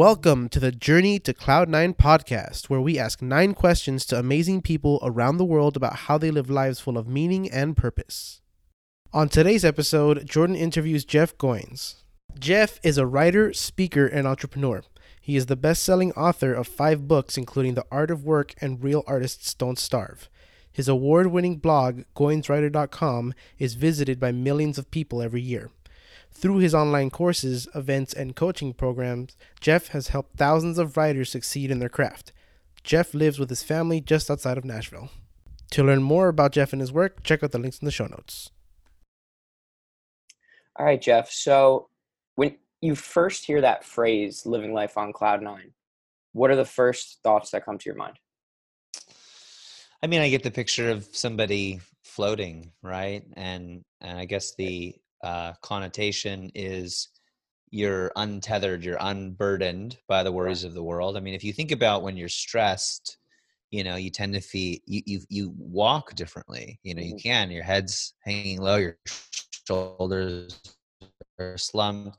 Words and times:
Welcome 0.00 0.48
to 0.48 0.58
the 0.58 0.72
Journey 0.72 1.18
to 1.18 1.34
Cloud 1.34 1.68
Nine 1.68 1.92
podcast, 1.92 2.70
where 2.70 2.80
we 2.80 2.98
ask 2.98 3.20
nine 3.20 3.52
questions 3.52 4.06
to 4.06 4.18
amazing 4.18 4.62
people 4.62 4.98
around 5.02 5.36
the 5.36 5.44
world 5.44 5.76
about 5.76 5.94
how 5.94 6.16
they 6.16 6.30
live 6.30 6.48
lives 6.48 6.80
full 6.80 6.96
of 6.96 7.06
meaning 7.06 7.50
and 7.50 7.76
purpose. 7.76 8.40
On 9.12 9.28
today's 9.28 9.62
episode, 9.62 10.24
Jordan 10.26 10.56
interviews 10.56 11.04
Jeff 11.04 11.36
Goins. 11.36 11.96
Jeff 12.38 12.80
is 12.82 12.96
a 12.96 13.04
writer, 13.04 13.52
speaker, 13.52 14.06
and 14.06 14.26
entrepreneur. 14.26 14.82
He 15.20 15.36
is 15.36 15.44
the 15.46 15.54
best 15.54 15.82
selling 15.82 16.12
author 16.12 16.54
of 16.54 16.66
five 16.66 17.06
books, 17.06 17.36
including 17.36 17.74
The 17.74 17.84
Art 17.90 18.10
of 18.10 18.24
Work 18.24 18.54
and 18.58 18.82
Real 18.82 19.04
Artists 19.06 19.52
Don't 19.52 19.78
Starve. 19.78 20.30
His 20.72 20.88
award 20.88 21.26
winning 21.26 21.58
blog, 21.58 22.04
GoinsWriter.com, 22.16 23.34
is 23.58 23.74
visited 23.74 24.18
by 24.18 24.32
millions 24.32 24.78
of 24.78 24.90
people 24.90 25.20
every 25.20 25.42
year. 25.42 25.68
Through 26.40 26.58
his 26.60 26.74
online 26.74 27.10
courses, 27.10 27.68
events, 27.74 28.14
and 28.14 28.34
coaching 28.34 28.72
programs, 28.72 29.36
Jeff 29.60 29.88
has 29.88 30.08
helped 30.08 30.38
thousands 30.38 30.78
of 30.78 30.96
writers 30.96 31.30
succeed 31.30 31.70
in 31.70 31.80
their 31.80 31.90
craft. 31.90 32.32
Jeff 32.82 33.12
lives 33.12 33.38
with 33.38 33.50
his 33.50 33.62
family 33.62 34.00
just 34.00 34.30
outside 34.30 34.56
of 34.56 34.64
Nashville. 34.64 35.10
To 35.72 35.84
learn 35.84 36.02
more 36.02 36.28
about 36.28 36.52
Jeff 36.52 36.72
and 36.72 36.80
his 36.80 36.94
work, 36.94 37.22
check 37.24 37.44
out 37.44 37.52
the 37.52 37.58
links 37.58 37.80
in 37.80 37.84
the 37.84 37.92
show 37.92 38.06
notes. 38.06 38.50
All 40.76 40.86
right, 40.86 41.00
Jeff. 41.00 41.30
So 41.30 41.90
when 42.36 42.56
you 42.80 42.94
first 42.94 43.44
hear 43.44 43.60
that 43.60 43.84
phrase, 43.84 44.46
living 44.46 44.72
life 44.72 44.96
on 44.96 45.12
cloud 45.12 45.42
nine, 45.42 45.72
what 46.32 46.50
are 46.50 46.56
the 46.56 46.64
first 46.64 47.18
thoughts 47.22 47.50
that 47.50 47.66
come 47.66 47.76
to 47.76 47.84
your 47.84 47.96
mind? 47.96 48.18
I 50.02 50.06
mean, 50.06 50.22
I 50.22 50.30
get 50.30 50.42
the 50.42 50.50
picture 50.50 50.88
of 50.88 51.06
somebody 51.12 51.80
floating, 52.02 52.72
right? 52.80 53.24
And 53.34 53.84
and 54.00 54.18
I 54.18 54.24
guess 54.24 54.54
the 54.54 54.94
uh, 55.22 55.52
connotation 55.62 56.50
is 56.54 57.08
you're 57.70 58.12
untethered, 58.16 58.84
you're 58.84 58.98
unburdened 59.00 59.98
by 60.08 60.22
the 60.22 60.32
worries 60.32 60.64
of 60.64 60.74
the 60.74 60.82
world. 60.82 61.16
I 61.16 61.20
mean, 61.20 61.34
if 61.34 61.44
you 61.44 61.52
think 61.52 61.70
about 61.72 62.02
when 62.02 62.16
you're 62.16 62.28
stressed, 62.28 63.18
you 63.70 63.84
know, 63.84 63.96
you 63.96 64.10
tend 64.10 64.34
to 64.34 64.40
feel 64.40 64.78
you 64.86 65.02
you 65.06 65.20
you 65.28 65.54
walk 65.58 66.14
differently. 66.14 66.80
You 66.82 66.94
know, 66.94 67.02
you 67.02 67.14
Mhm. 67.14 67.22
can. 67.22 67.50
Your 67.50 67.62
head's 67.64 68.14
hanging 68.24 68.60
low, 68.60 68.76
your 68.76 68.98
shoulders 69.06 70.60
are 71.38 71.56
slumped. 71.58 72.18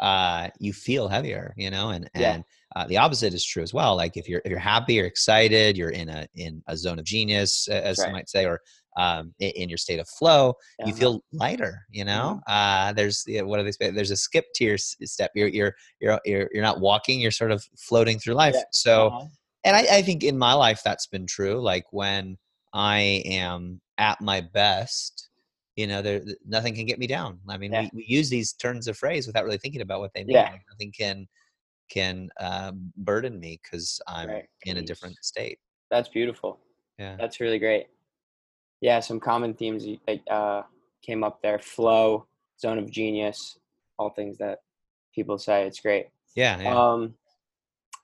Uh, 0.00 0.48
you 0.58 0.72
feel 0.72 1.08
heavier. 1.08 1.54
You 1.56 1.70
know, 1.70 1.90
and 1.90 2.08
Yeah. 2.14 2.36
and 2.36 2.44
uh, 2.76 2.86
the 2.86 2.98
opposite 2.98 3.34
is 3.34 3.44
true 3.44 3.62
as 3.62 3.74
well. 3.74 3.96
Like 3.96 4.16
if 4.16 4.28
you're 4.28 4.42
if 4.44 4.50
you're 4.50 4.58
happy 4.58 5.00
or 5.00 5.04
excited, 5.04 5.76
you're 5.76 5.90
in 5.90 6.08
a 6.08 6.26
in 6.34 6.62
a 6.68 6.76
zone 6.76 6.98
of 6.98 7.04
genius, 7.04 7.68
as 7.68 7.98
Right. 7.98 8.04
some 8.04 8.12
might 8.12 8.28
say, 8.28 8.44
or 8.46 8.60
um, 8.96 9.34
in 9.38 9.68
your 9.68 9.78
state 9.78 9.98
of 10.00 10.08
flow, 10.08 10.54
you 10.78 10.86
Uh-huh. 10.92 10.96
feel 10.98 11.24
lighter. 11.32 11.86
You 11.90 12.04
know, 12.04 12.40
Mm-hmm. 12.48 12.52
uh, 12.52 12.92
there's 12.92 13.24
yeah, 13.26 13.42
what 13.42 13.58
do 13.58 13.64
they 13.64 13.72
say? 13.72 13.90
There's 13.90 14.10
a 14.10 14.16
skip 14.16 14.46
to 14.56 14.64
your 14.64 14.78
step. 14.78 15.30
You're 15.34 15.48
you're 15.48 15.74
you're 16.00 16.20
you're 16.24 16.48
you're 16.52 16.62
not 16.62 16.80
walking. 16.80 17.20
You're 17.20 17.30
sort 17.30 17.50
of 17.52 17.64
floating 17.76 18.18
through 18.18 18.34
life. 18.34 18.54
Yeah. 18.54 18.64
So 18.70 19.06
Uh-huh. 19.08 19.26
and 19.64 19.76
I, 19.76 19.98
I 19.98 20.02
think 20.02 20.24
in 20.24 20.36
my 20.36 20.52
life 20.54 20.82
that's 20.84 21.06
been 21.06 21.26
true 21.26 21.60
like 21.60 21.84
when 21.92 22.36
i 22.74 23.22
am 23.26 23.80
at 23.98 24.20
my 24.20 24.40
best 24.40 25.28
you 25.76 25.86
know 25.86 26.00
there 26.02 26.20
nothing 26.46 26.74
can 26.74 26.86
get 26.86 26.98
me 26.98 27.06
down 27.06 27.38
i 27.48 27.56
mean 27.56 27.70
Yeah. 27.70 27.82
we, 27.92 27.98
we 27.98 28.04
use 28.08 28.28
these 28.30 28.54
turns 28.54 28.88
of 28.88 28.96
phrase 28.96 29.26
without 29.26 29.44
really 29.44 29.58
thinking 29.58 29.82
about 29.82 30.00
what 30.00 30.12
they 30.14 30.24
mean 30.24 30.34
Yeah. 30.36 30.50
like 30.50 30.62
nothing 30.70 30.90
can 30.90 31.28
can 31.90 32.28
uh, 32.40 32.72
burden 32.96 33.38
me 33.38 33.60
because 33.62 34.00
i'm 34.08 34.28
Right. 34.30 34.48
in 34.64 34.78
a 34.78 34.82
different 34.82 35.16
state 35.22 35.58
That's 35.90 36.08
beautiful. 36.08 36.58
yeah 36.98 37.16
That's 37.20 37.38
really 37.38 37.58
great. 37.60 37.86
Yeah, 38.82 39.00
some 39.00 39.18
common 39.20 39.54
themes 39.54 39.86
that 40.06 40.28
uh, 40.30 40.62
came 41.00 41.24
up 41.24 41.40
there: 41.40 41.58
flow, 41.58 42.26
zone 42.60 42.78
of 42.78 42.90
genius, 42.90 43.58
all 43.98 44.10
things 44.10 44.36
that 44.38 44.58
people 45.14 45.38
say. 45.38 45.66
It's 45.66 45.80
great. 45.80 46.08
yeah, 46.34 46.60
yeah. 46.60 46.78
Um, 46.78 47.14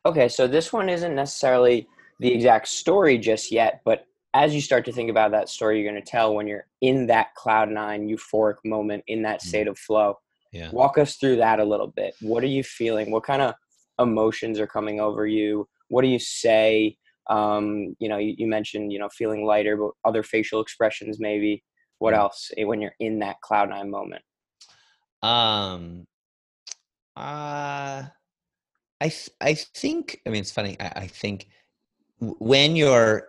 okay, 0.07 0.29
so 0.29 0.47
this 0.47 0.73
one 0.73 0.89
isn't 0.89 1.15
necessarily 1.15 1.87
the 2.21 2.33
exact 2.33 2.69
story 2.69 3.19
just 3.19 3.53
yet, 3.53 3.83
but 3.85 4.05
as 4.35 4.55
you 4.55 4.61
start 4.61 4.85
to 4.85 4.93
think 4.93 5.11
about 5.11 5.31
that 5.33 5.49
story 5.49 5.81
you're 5.81 5.91
going 5.91 6.03
to 6.03 6.11
tell 6.11 6.35
when 6.35 6.47
you're 6.47 6.67
in 6.81 7.07
that 7.07 7.35
cloud 7.35 7.71
nine 7.71 8.09
euphoric 8.09 8.57
moment, 8.65 9.03
in 9.07 9.23
that 9.23 9.41
Mm. 9.41 9.49
state 9.49 9.69
of 9.69 9.79
flow, 9.79 10.19
yeah 10.53 10.71
walk 10.73 10.97
us 10.99 11.17
through 11.17 11.37
that 11.37 11.61
a 11.61 11.65
little 11.65 11.89
bit. 11.89 12.15
What 12.21 12.43
are 12.45 12.49
you 12.49 12.63
feeling? 12.63 13.11
What 13.11 13.25
kind 13.25 13.43
of 13.43 13.55
emotions 13.99 14.61
are 14.61 14.67
coming 14.67 15.01
over 15.01 15.27
you? 15.27 15.69
What 15.89 16.03
do 16.03 16.09
you 16.09 16.19
say? 16.19 16.97
Um, 17.29 17.97
you 17.99 18.09
know, 18.09 18.19
you, 18.19 18.35
you 18.39 18.47
mentioned 18.47 18.93
you 18.93 18.99
know 18.99 19.09
feeling 19.11 19.45
lighter, 19.45 19.77
but 19.77 19.91
other 20.05 20.23
facial 20.23 20.61
expressions 20.61 21.19
maybe. 21.21 21.63
What 21.99 22.15
Mm. 22.15 22.19
else 22.19 22.51
eh, 22.57 22.65
when 22.65 22.81
you're 22.81 22.95
in 23.01 23.19
that 23.21 23.41
cloud 23.41 23.71
nine 23.71 23.91
moment? 23.91 24.23
um 25.23 26.07
uh 27.17 28.05
i 29.01 29.09
th- 29.09 29.31
i 29.41 29.55
think 29.55 30.21
i 30.27 30.31
mean 30.31 30.41
it's 30.41 30.53
funny 30.53 30.77
i, 30.79 30.93
I 30.97 31.07
think 31.09 31.49
when 32.21 32.77
you're 32.77 33.27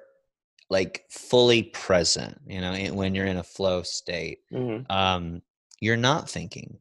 like 0.70 1.06
fully 1.10 1.64
present 1.64 2.40
you 2.46 2.62
know 2.62 2.74
when 2.94 3.16
you're 3.16 3.26
in 3.26 3.38
a 3.38 3.44
flow 3.44 3.82
state 3.84 4.40
hmm 4.52 4.78
um, 4.90 5.42
you're 5.82 5.98
not 5.98 6.30
thinking 6.30 6.78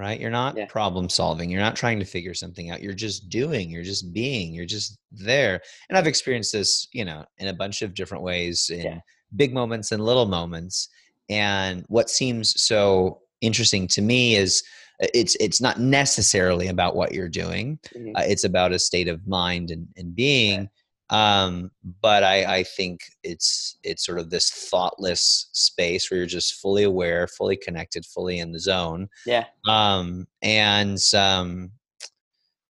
right 0.00 0.18
you're 0.20 0.30
not 0.30 0.56
Yeah. 0.56 0.64
problem 0.66 1.08
solving 1.08 1.50
you're 1.50 1.60
not 1.60 1.76
trying 1.76 1.98
to 2.00 2.04
figure 2.06 2.34
something 2.34 2.70
out 2.70 2.82
you're 2.82 2.94
just 2.94 3.28
doing 3.28 3.70
you're 3.70 3.84
just 3.84 4.12
being 4.12 4.54
you're 4.54 4.64
just 4.66 4.98
there 5.12 5.60
and 5.88 5.98
i've 5.98 6.06
experienced 6.06 6.52
this 6.52 6.88
you 6.92 7.04
know 7.04 7.24
in 7.38 7.48
a 7.48 7.52
bunch 7.52 7.82
of 7.82 7.94
different 7.94 8.24
ways 8.24 8.70
in 8.70 8.80
Yeah. 8.82 9.00
big 9.36 9.52
moments 9.52 9.92
and 9.92 10.02
little 10.04 10.26
moments 10.26 10.88
and 11.28 11.84
what 11.88 12.08
seems 12.10 12.60
so 12.60 13.20
interesting 13.42 13.86
to 13.88 14.00
me 14.02 14.36
is 14.36 14.62
uh, 15.02 15.06
it's 15.14 15.36
it's 15.36 15.60
not 15.60 15.78
necessarily 15.78 16.68
about 16.68 16.96
what 16.96 17.12
you're 17.12 17.28
doing 17.28 17.78
Mhm. 17.96 18.12
uh, 18.16 18.24
it's 18.26 18.44
about 18.44 18.72
a 18.72 18.78
state 18.78 19.08
of 19.08 19.26
mind 19.26 19.70
and, 19.70 19.86
and 19.98 20.14
being 20.16 20.68
um, 21.10 21.70
but 22.02 22.22
I, 22.22 22.58
I 22.58 22.62
think 22.62 23.00
it's 23.24 23.76
it's 23.82 24.04
sort 24.06 24.18
of 24.18 24.30
this 24.30 24.50
thoughtless 24.50 25.48
space 25.52 26.10
where 26.10 26.18
you're 26.18 26.26
just 26.26 26.54
fully 26.54 26.84
aware 26.84 27.26
fully 27.26 27.56
connected 27.56 28.06
fully 28.06 28.38
in 28.38 28.52
the 28.52 28.60
zone 28.60 29.08
Yeah, 29.26 29.44
um, 29.68 30.26
and 30.42 30.98
um, 31.14 31.70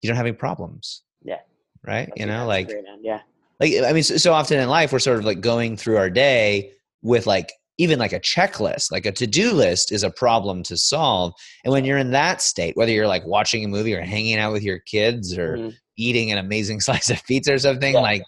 you 0.03 0.09
don't 0.09 0.17
have 0.17 0.27
any 0.27 0.37
problems 0.37 1.03
Yeah. 1.23 1.41
right 1.85 2.07
that's 2.09 2.21
you 2.21 2.27
know 2.27 2.47
like 2.47 2.71
end. 2.71 2.87
yeah, 3.03 3.21
like 3.61 3.73
i 3.85 3.93
mean 3.93 4.03
so, 4.05 4.17
so 4.17 4.33
often 4.33 4.59
in 4.61 4.69
life 4.69 4.93
we're 4.93 4.99
sort 5.01 5.19
of 5.19 5.25
like 5.25 5.41
going 5.41 5.77
through 5.77 5.97
our 5.97 6.11
day 6.11 6.73
with 7.03 7.27
like 7.27 7.53
even 7.79 7.99
like 7.99 8.13
a 8.13 8.21
checklist 8.21 8.91
like 8.93 9.07
a 9.07 9.13
to-do 9.13 9.53
list 9.53 9.93
is 9.93 10.03
a 10.03 10.11
problem 10.11 10.63
to 10.63 10.77
solve 10.77 11.33
and 11.65 11.73
when 11.73 11.85
you're 11.85 11.99
in 11.99 12.11
that 12.11 12.43
state 12.43 12.77
whether 12.77 12.93
you're 12.93 13.07
like 13.07 13.25
watching 13.27 13.65
a 13.65 13.69
movie 13.69 13.95
or 13.95 14.03
hanging 14.03 14.37
out 14.39 14.53
with 14.53 14.63
your 14.63 14.79
kids 14.81 15.37
or 15.39 15.57
Mhm. 15.59 15.75
eating 15.97 16.31
an 16.33 16.39
amazing 16.39 16.81
slice 16.87 17.11
of 17.11 17.25
pizza 17.25 17.55
or 17.55 17.59
something 17.59 17.95
Yeah. 17.95 18.01
like 18.01 18.23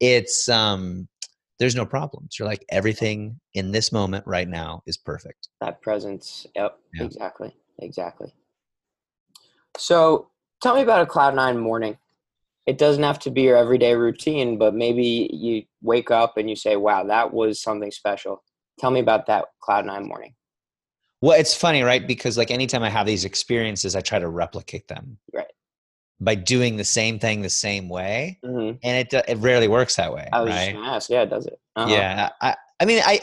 it's 0.00 0.48
um 0.48 1.08
there's 1.58 1.74
no 1.74 1.86
problems 1.86 2.36
you're 2.38 2.48
like 2.48 2.64
everything 2.70 3.40
in 3.54 3.72
this 3.72 3.90
moment 3.92 4.26
right 4.26 4.48
now 4.48 4.82
is 4.86 4.96
perfect 4.96 5.48
that 5.60 5.80
presence. 5.80 6.46
Yep, 6.54 6.78
Yeah. 6.94 7.04
exactly, 7.04 7.56
exactly. 7.78 8.32
So, 9.78 10.28
tell 10.62 10.74
me 10.74 10.82
about 10.82 11.02
a 11.02 11.06
cloud 11.06 11.34
nine 11.34 11.58
morning. 11.58 11.98
It 12.66 12.78
doesn't 12.78 13.02
have 13.02 13.18
to 13.20 13.30
be 13.30 13.42
your 13.42 13.56
everyday 13.56 13.94
routine, 13.94 14.58
but 14.58 14.74
maybe 14.74 15.30
you 15.32 15.62
wake 15.82 16.10
up 16.10 16.36
and 16.36 16.50
you 16.50 16.56
say, 16.56 16.76
"Wow, 16.76 17.04
that 17.04 17.32
was 17.32 17.60
something 17.62 17.90
special." 17.90 18.42
Tell 18.78 18.90
me 18.90 19.00
about 19.00 19.26
that 19.26 19.46
cloud 19.60 19.86
nine 19.86 20.06
morning. 20.06 20.34
well 21.22 21.38
it's 21.38 21.54
funny 21.54 21.82
right 21.82 22.06
because 22.06 22.36
like 22.36 22.50
anytime 22.50 22.82
i 22.82 22.90
have 22.90 23.06
these 23.06 23.24
experiences 23.24 23.96
i 23.96 24.00
try 24.00 24.18
to 24.18 24.28
replicate 24.28 24.86
them 24.88 25.18
Right. 25.32 25.50
by 26.20 26.34
doing 26.34 26.76
the 26.76 26.84
same 26.84 27.18
thing 27.18 27.40
the 27.42 27.48
same 27.50 27.88
way 27.88 28.38
hmm 28.44 28.72
and 28.82 28.96
it 28.98 29.08
do- 29.10 29.22
it 29.26 29.38
rarely 29.38 29.66
works 29.68 29.96
that 29.96 30.12
way 30.12 30.28
I 30.32 30.40
was 30.42 30.52
just 30.54 30.66
right 30.66 30.74
gonna 30.74 30.86
ask. 30.96 31.10
Yeah, 31.10 31.22
it 31.22 31.30
does 31.30 31.46
it? 31.46 31.58
Uh-huh. 31.74 31.90
yeah 31.90 32.28
I, 32.40 32.54
I 32.80 32.84
mean 32.84 33.02
i 33.04 33.20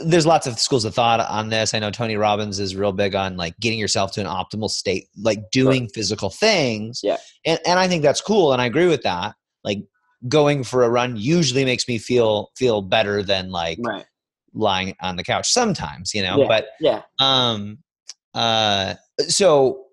there's 0.00 0.26
lots 0.26 0.46
of 0.46 0.58
schools 0.58 0.84
of 0.84 0.94
thought 0.94 1.20
on 1.20 1.48
this 1.50 1.74
i 1.74 1.78
know 1.78 1.90
tony 1.90 2.16
robbins 2.16 2.58
is 2.58 2.74
real 2.74 2.92
big 2.92 3.14
on 3.14 3.36
like 3.36 3.58
getting 3.60 3.78
yourself 3.78 4.12
to 4.12 4.20
an 4.20 4.26
optimal 4.26 4.70
state 4.70 5.08
like 5.16 5.50
doing 5.50 5.88
physical 5.94 6.30
things 6.30 7.00
Yeah. 7.02 7.18
and, 7.46 7.58
and 7.66 7.78
i 7.78 7.86
think 7.88 8.02
that's 8.02 8.20
cool 8.22 8.52
and 8.52 8.60
i 8.62 8.66
agree 8.66 8.86
with 8.88 9.02
that 9.02 9.34
like 9.64 9.80
going 10.28 10.64
for 10.64 10.82
a 10.84 10.90
run 10.90 11.16
usually 11.16 11.64
makes 11.64 11.86
me 11.88 11.98
feel 11.98 12.50
feel 12.56 12.82
better 12.82 13.22
than 13.22 13.50
like 13.50 13.78
Right. 13.82 14.04
Lying 14.58 14.94
on 15.00 15.16
the 15.16 15.24
couch 15.24 15.50
sometimes 15.50 16.12
you 16.12 16.22
know 16.22 16.38
Yeah. 16.38 16.48
but 16.48 16.66
Yeah. 16.80 17.02
um 17.20 17.78
uh 18.34 18.94
so 19.28 19.84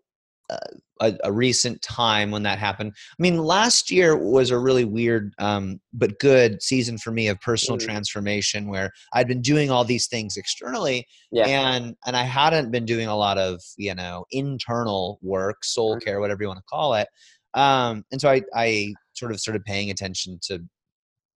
uh, 0.50 0.58
a, 1.02 1.14
a 1.26 1.32
recent 1.32 1.82
time 1.82 2.32
when 2.32 2.44
that 2.44 2.58
happened 2.58 2.92
i 2.96 3.22
mean 3.22 3.38
last 3.38 3.92
year 3.92 4.16
was 4.18 4.50
a 4.52 4.58
really 4.58 4.86
weird 4.86 5.34
um 5.40 5.80
but 5.94 6.18
good 6.20 6.62
season 6.64 6.98
for 6.98 7.12
me 7.12 7.28
of 7.28 7.40
personal 7.42 7.78
Mhm. 7.78 7.86
transformation 7.86 8.68
where 8.68 8.92
i'd 9.14 9.28
been 9.28 9.42
doing 9.42 9.70
all 9.70 9.84
these 9.86 10.08
things 10.08 10.36
externally 10.38 11.06
Yeah. 11.32 11.48
and 11.48 11.96
and 12.06 12.16
i 12.18 12.24
hadn't 12.24 12.72
been 12.72 12.86
doing 12.86 13.08
a 13.08 13.16
lot 13.16 13.38
of 13.38 13.62
you 13.78 13.94
know 13.94 14.26
internal 14.32 15.20
work 15.22 15.64
soul 15.64 15.96
Mhm. 15.98 16.04
care 16.04 16.20
whatever 16.20 16.42
you 16.44 16.48
want 16.48 16.60
to 16.60 16.64
call 16.70 16.96
it 16.96 17.08
um 17.56 18.04
and 18.12 18.20
so 18.22 18.30
i 18.30 18.42
i 18.56 18.94
sort 19.14 19.32
of 19.32 19.40
started 19.40 19.64
paying 19.66 19.92
attention 19.92 20.40
to 20.44 20.60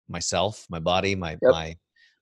myself 0.07 0.65
my 0.69 0.79
body 0.79 1.15
my 1.15 1.31
Yep. 1.31 1.51
my 1.51 1.75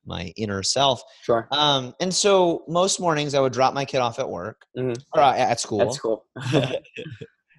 my 0.07 0.33
inner 0.37 0.63
self 0.63 1.01
Sure. 1.23 1.47
um, 1.51 1.93
and 1.99 2.13
so 2.13 2.63
most 2.67 2.99
mornings 2.99 3.33
I 3.35 3.39
would 3.39 3.53
drop 3.53 3.73
my 3.73 3.85
kid 3.85 3.99
off 3.99 4.17
at 4.19 4.29
work 4.29 4.65
Mhm. 4.77 4.95
or 5.13 5.21
uh, 5.21 5.35
at 5.35 5.59
school. 5.59 5.79
That's 5.79 5.99
cool. 5.99 6.25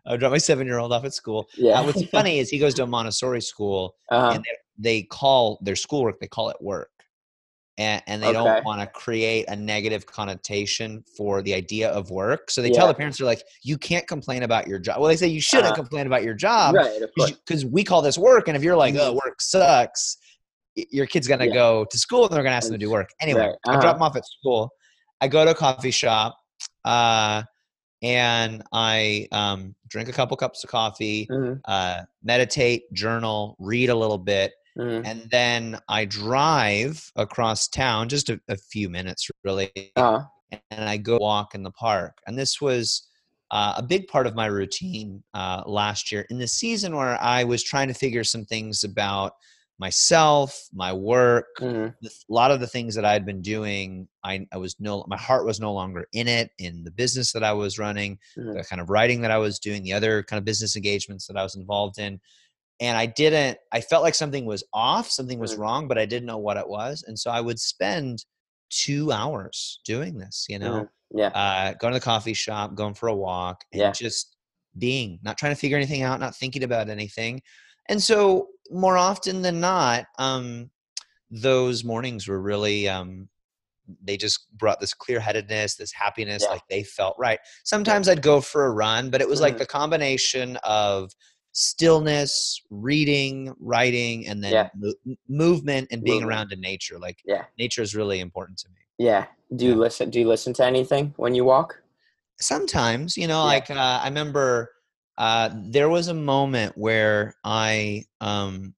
I 0.06 0.12
would 0.12 0.21
drop 0.21 0.33
my 0.33 0.39
seven 0.39 0.67
year 0.67 0.79
old 0.79 0.93
off 0.93 1.05
at 1.05 1.12
school. 1.15 1.49
Yeah. 1.56 1.81
Uh, 1.81 1.85
what's 1.85 2.03
funny 2.11 2.39
is 2.39 2.49
he 2.49 2.59
goes 2.59 2.75
to 2.75 2.83
a 2.85 2.87
Montessori 2.87 3.43
school, 3.43 3.95
Uh-huh. 4.11 4.31
and 4.35 4.43
they, 4.45 4.56
they 4.91 5.03
call 5.03 5.59
their 5.62 5.77
schoolwork 5.77 6.19
they 6.21 6.27
call 6.29 6.49
it 6.50 6.56
work, 6.61 6.91
and, 7.77 8.03
and 8.06 8.23
they 8.23 8.29
Okay. 8.29 8.35
don't 8.39 8.65
want 8.65 8.81
to 8.81 8.87
create 8.87 9.45
a 9.49 9.56
negative 9.56 10.06
connotation 10.06 11.05
for 11.17 11.43
the 11.43 11.53
idea 11.53 11.91
of 11.91 12.11
work. 12.11 12.50
So 12.50 12.62
they 12.62 12.71
tell 12.71 12.87
the 12.89 12.95
parents 12.95 13.19
they're 13.19 13.27
like, 13.27 13.43
you 13.62 13.77
can't 13.77 14.06
complain 14.06 14.45
about 14.45 14.67
your 14.67 14.79
job. 14.79 14.99
Well, 15.00 15.09
they 15.09 15.17
say 15.17 15.27
you 15.27 15.41
shouldn't 15.43 15.67
Uh-huh. 15.67 15.75
complain 15.83 16.06
about 16.06 16.23
your 16.23 16.35
job 16.35 16.75
right. 16.77 17.03
Of 17.03 17.11
course. 17.15 17.33
because 17.33 17.67
we 17.67 17.85
call 17.85 18.00
this 18.00 18.17
work, 18.17 18.49
and 18.49 18.56
if 18.56 18.62
you're 18.62 18.77
like, 18.77 18.95
oh, 18.97 19.12
work 19.12 19.41
sucks, 19.43 20.17
your 20.90 21.06
kid's 21.06 21.28
gonna 21.28 21.46
Yeah. 21.46 21.54
go 21.54 21.84
to 21.90 21.98
school 21.98 22.25
and 22.26 22.34
they're 22.34 22.42
gonna 22.42 22.56
ask 22.56 22.69
them 22.69 22.78
to 22.78 22.84
do 22.86 22.90
work. 22.90 23.10
Anyway, 23.20 23.42
Right. 23.48 23.54
I 23.66 23.72
Uh-huh. 23.72 23.80
drop 23.80 23.96
them 23.96 24.02
off 24.02 24.16
at 24.16 24.25
school. 24.26 24.70
I 25.20 25.28
go 25.28 25.44
to 25.44 25.50
a 25.52 25.54
coffee 25.54 25.90
shop. 25.90 26.36
Uh, 26.84 27.42
and 28.02 28.62
I 28.72 29.26
um, 29.32 29.75
drink 29.88 30.08
a 30.08 30.12
couple 30.12 30.36
cups 30.36 30.62
of 30.62 30.70
coffee, 30.70 31.26
Mhm, 31.30 31.60
uh, 31.66 32.02
meditate, 32.22 32.84
journal, 32.92 33.56
read 33.58 33.90
a 33.90 33.94
little 33.94 34.19
bit, 34.19 34.52
mhm. 34.78 35.04
and 35.04 35.28
then 35.30 35.78
I 35.88 36.04
drive 36.04 37.10
across 37.16 37.66
town, 37.69 38.08
just 38.08 38.30
a, 38.30 38.40
a 38.48 38.56
few 38.56 38.88
minutes 38.88 39.28
really, 39.44 39.72
Uh-huh. 39.96 40.25
and 40.70 40.84
I 40.88 40.96
go 40.96 41.19
walk 41.19 41.54
in 41.56 41.62
the 41.64 41.72
park. 41.72 42.19
And 42.26 42.38
this 42.38 42.60
was 42.60 43.08
uh, 43.50 43.75
a 43.78 43.82
big 43.82 44.06
part 44.06 44.26
of 44.26 44.34
my 44.36 44.46
routine 44.46 45.25
uh, 45.34 45.62
last 45.66 46.12
year 46.12 46.25
in 46.30 46.38
the 46.38 46.46
season 46.46 46.94
where 46.94 47.20
I 47.20 47.42
was 47.44 47.64
trying 47.64 47.88
to 47.88 47.94
figure 47.94 48.22
some 48.22 48.44
things 48.44 48.84
about 48.84 49.32
myself, 49.78 50.69
my 50.72 50.92
work, 50.92 51.46
Mhm. 51.60 51.94
a 52.04 52.08
lot 52.28 52.50
of 52.50 52.60
the 52.60 52.66
things 52.66 52.94
that 52.94 53.04
I 53.04 53.12
had 53.12 53.25
been 53.25 53.40
doing, 53.42 54.08
I, 54.25 54.46
I 54.52 54.56
was 54.56 54.76
no, 54.80 55.04
my 55.08 55.16
heart 55.16 55.46
was 55.46 55.60
no 55.60 55.72
longer 55.72 56.06
in 56.12 56.26
it, 56.28 56.50
in 56.58 56.84
the 56.84 56.90
business 56.90 57.32
that 57.32 57.44
I 57.44 57.52
was 57.52 57.78
running, 57.78 58.19
Mhm. 58.36 58.54
the 58.56 58.64
kind 58.64 58.80
of 58.80 58.90
writing 58.90 59.20
that 59.22 59.30
I 59.30 59.38
was 59.38 59.58
doing, 59.58 59.82
the 59.82 59.92
other 59.92 60.22
kind 60.25 60.38
of 60.38 60.44
business 60.44 60.76
engagements 60.76 61.26
that 61.28 61.36
I 61.36 61.42
was 61.42 61.54
involved 61.54 61.98
in. 61.98 62.20
And 62.80 62.96
I 62.96 63.06
didn't, 63.06 63.58
I 63.72 63.80
felt 63.80 64.02
like 64.02 64.14
something 64.14 64.44
was 64.46 64.64
off, 64.72 65.10
something 65.10 65.38
was 65.38 65.54
Mhm. 65.54 65.58
wrong, 65.58 65.88
but 65.88 65.98
I 65.98 66.06
didn't 66.06 66.26
know 66.26 66.38
what 66.38 66.56
it 66.56 66.69
was. 66.69 67.02
And 67.06 67.19
so 67.19 67.30
I 67.30 67.40
would 67.40 67.58
spend 67.60 68.25
two 68.70 69.10
hours 69.12 69.80
doing 69.84 70.19
this, 70.19 70.46
you 70.48 70.58
know, 70.58 70.82
Mhm. 70.84 70.88
Yeah. 71.19 71.28
uh, 71.28 71.75
going 71.75 71.92
to 71.94 71.98
the 72.00 72.04
coffee 72.04 72.34
shop, 72.34 72.75
going 72.75 72.94
for 72.94 73.08
a 73.08 73.14
walk, 73.16 73.64
and 73.72 73.80
Yeah. 73.80 73.92
just 73.92 74.36
being, 74.76 75.19
not 75.22 75.38
trying 75.38 75.52
to 75.54 75.60
figure 75.60 75.76
anything 75.76 76.02
out, 76.02 76.20
not 76.20 76.36
thinking 76.36 76.62
about 76.62 76.88
anything. 76.90 77.42
And 77.88 78.02
so, 78.02 78.48
more 78.70 78.97
often 78.97 79.43
than 79.43 79.61
not, 79.61 80.06
um, 80.19 80.70
those 81.31 81.85
mornings 81.85 82.26
were 82.29 82.41
really, 82.41 82.88
um, 82.88 83.29
they 84.03 84.17
just 84.17 84.47
brought 84.56 84.81
this 84.81 84.93
clear 84.94 85.19
headedness, 85.20 85.75
this 85.76 85.93
happiness, 85.93 86.43
Yeah. 86.43 86.50
like 86.53 86.62
they 86.69 86.82
felt 86.82 87.17
right. 87.19 87.38
Sometimes 87.65 88.09
I'd 88.09 88.23
go 88.23 88.41
for 88.41 88.67
a 88.67 88.70
run, 88.70 89.09
but 89.11 89.20
it 89.20 89.29
was 89.29 89.41
like 89.41 89.55
Mhm. 89.55 89.59
the 89.59 89.67
combination 89.67 90.56
of 90.65 91.12
stillness, 91.53 92.61
reading, 92.70 93.55
writing, 93.59 94.26
and 94.29 94.44
then 94.44 94.53
Yeah. 94.53 94.69
mo- 94.75 95.17
movement 95.29 95.88
and 95.91 96.03
being 96.05 96.21
Movement. 96.21 96.31
around 96.38 96.53
in 96.53 96.61
nature. 96.61 96.99
Like 96.99 97.21
Yeah. 97.25 97.44
nature 97.59 97.82
is 97.82 97.94
really 97.94 98.21
important 98.21 98.59
to 98.59 98.69
me. 98.69 98.76
Yeah. 98.99 99.26
Do 99.56 99.64
you 99.64 99.71
Yeah. 99.73 99.76
listen? 99.79 100.11
Do 100.11 100.21
you 100.21 100.29
listen 100.29 100.53
to 100.55 100.64
anything 100.64 101.14
when 101.17 101.35
you 101.35 101.44
walk? 101.44 101.82
sometimes 102.41 103.17
you 103.17 103.26
know 103.26 103.41
Yeah. 103.41 103.47
like 103.55 103.69
uh, 103.69 103.75
i 104.00 104.05
remember 104.06 104.71
uh, 105.19 105.50
there 105.55 105.88
was 105.88 106.09
a 106.09 106.15
moment 106.15 106.73
where 106.76 107.35
i 107.44 108.03
um, 108.20 108.75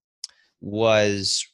was 0.61 1.47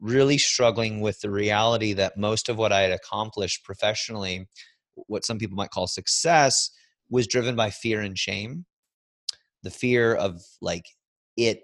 really 0.00 0.38
struggling 0.38 1.00
with 1.00 1.20
the 1.20 1.30
reality 1.30 1.92
that 1.92 2.16
most 2.16 2.48
of 2.48 2.56
what 2.58 2.72
i 2.72 2.80
had 2.80 2.92
accomplished 2.92 3.64
professionally 3.64 4.46
what 4.94 5.24
some 5.24 5.38
people 5.38 5.56
might 5.56 5.70
call 5.70 5.86
success 5.86 6.70
was 7.10 7.26
driven 7.26 7.56
by 7.56 7.70
fear 7.70 8.00
and 8.00 8.18
shame 8.18 8.64
the 9.62 9.70
fear 9.70 10.14
of 10.14 10.40
like 10.60 10.84
it 11.36 11.60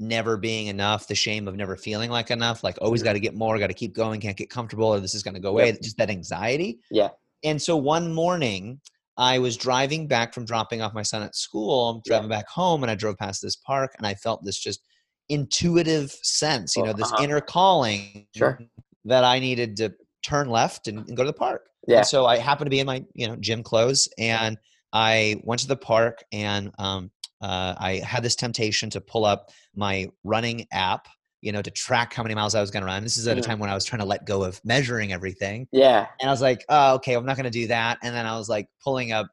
never 0.00 0.36
being 0.36 0.66
enough 0.68 1.06
the 1.08 1.14
shame 1.14 1.46
of 1.46 1.56
never 1.56 1.76
feeling 1.76 2.10
like 2.10 2.30
enough 2.30 2.64
like 2.64 2.76
always 2.80 3.00
Mhm. 3.00 3.04
got 3.04 3.12
to 3.14 3.20
get 3.20 3.34
more 3.34 3.58
got 3.58 3.68
to 3.68 3.74
keep 3.74 3.94
going 3.94 4.20
can't 4.20 4.36
get 4.36 4.50
comfortable 4.50 4.86
or 4.88 5.00
this 5.00 5.14
is 5.14 5.22
going 5.22 5.34
to 5.34 5.40
go 5.40 5.50
away 5.50 5.66
Yep. 5.68 5.80
just 5.82 5.96
that 5.98 6.10
anxiety 6.10 6.80
Yeah. 6.90 7.10
and 7.44 7.60
so 7.60 7.76
one 7.76 8.12
morning, 8.12 8.80
I 9.16 9.38
was 9.38 9.56
driving 9.56 10.06
back 10.08 10.34
from 10.34 10.44
dropping 10.44 10.82
off 10.82 10.92
my 10.94 11.02
son 11.02 11.22
at 11.22 11.36
school, 11.36 12.02
Yeah. 12.04 12.10
driving 12.14 12.28
back 12.28 12.48
home, 12.48 12.82
and 12.82 12.90
I 12.90 12.94
drove 12.94 13.16
past 13.18 13.42
this 13.42 13.56
park, 13.56 13.94
and 13.98 14.06
I 14.06 14.14
felt 14.14 14.44
this 14.44 14.58
just 14.58 14.80
intuitive 15.28 16.10
sense, 16.22 16.76
you 16.76 16.82
Oh, 16.82 16.86
know, 16.86 16.92
this 16.92 17.12
uh-huh. 17.12 17.22
inner 17.22 17.40
calling 17.40 18.26
Sure. 18.34 18.60
that 19.04 19.24
I 19.24 19.38
needed 19.38 19.76
to 19.78 19.94
turn 20.22 20.48
left 20.48 20.88
and, 20.88 20.98
and 21.06 21.16
go 21.16 21.22
to 21.22 21.28
the 21.28 21.32
park. 21.32 21.68
Yeah. 21.86 21.98
And 21.98 22.06
so 22.06 22.26
I 22.26 22.38
happened 22.38 22.66
to 22.66 22.70
be 22.70 22.80
in 22.80 22.86
my, 22.86 23.04
you 23.14 23.28
know, 23.28 23.36
gym 23.36 23.62
clothes, 23.62 24.08
and 24.18 24.58
I 24.92 25.40
went 25.44 25.60
to 25.62 25.68
the 25.68 25.76
park, 25.76 26.24
and 26.32 26.72
um, 26.78 27.10
uh, 27.40 27.74
I 27.78 27.96
had 27.96 28.22
this 28.22 28.36
temptation 28.36 28.90
to 28.90 29.00
pull 29.00 29.24
up 29.24 29.50
my 29.74 30.08
running 30.24 30.66
app, 30.72 31.08
you 31.44 31.52
know, 31.52 31.60
to 31.62 31.70
track 31.70 32.14
how 32.14 32.22
many 32.22 32.34
miles 32.34 32.54
I 32.54 32.60
was 32.60 32.70
going 32.70 32.80
to 32.80 32.86
run. 32.86 33.02
This 33.02 33.16
is 33.18 33.28
at 33.28 33.36
a 33.36 33.40
Mhm. 33.40 33.44
time 33.44 33.58
when 33.58 33.68
I 33.70 33.74
was 33.74 33.84
trying 33.84 34.00
to 34.00 34.06
let 34.06 34.24
go 34.24 34.42
of 34.42 34.60
measuring 34.64 35.12
everything 35.12 35.68
Yeah. 35.72 36.06
and 36.20 36.28
I 36.30 36.32
was 36.32 36.40
like, 36.40 36.64
oh, 36.70 36.94
okay, 36.94 37.14
I'm 37.14 37.26
not 37.26 37.36
going 37.36 37.44
to 37.44 37.50
do 37.50 37.66
that. 37.68 37.98
And 38.02 38.14
then 38.14 38.24
I 38.26 38.36
was 38.38 38.48
like 38.48 38.66
pulling 38.82 39.12
up, 39.12 39.26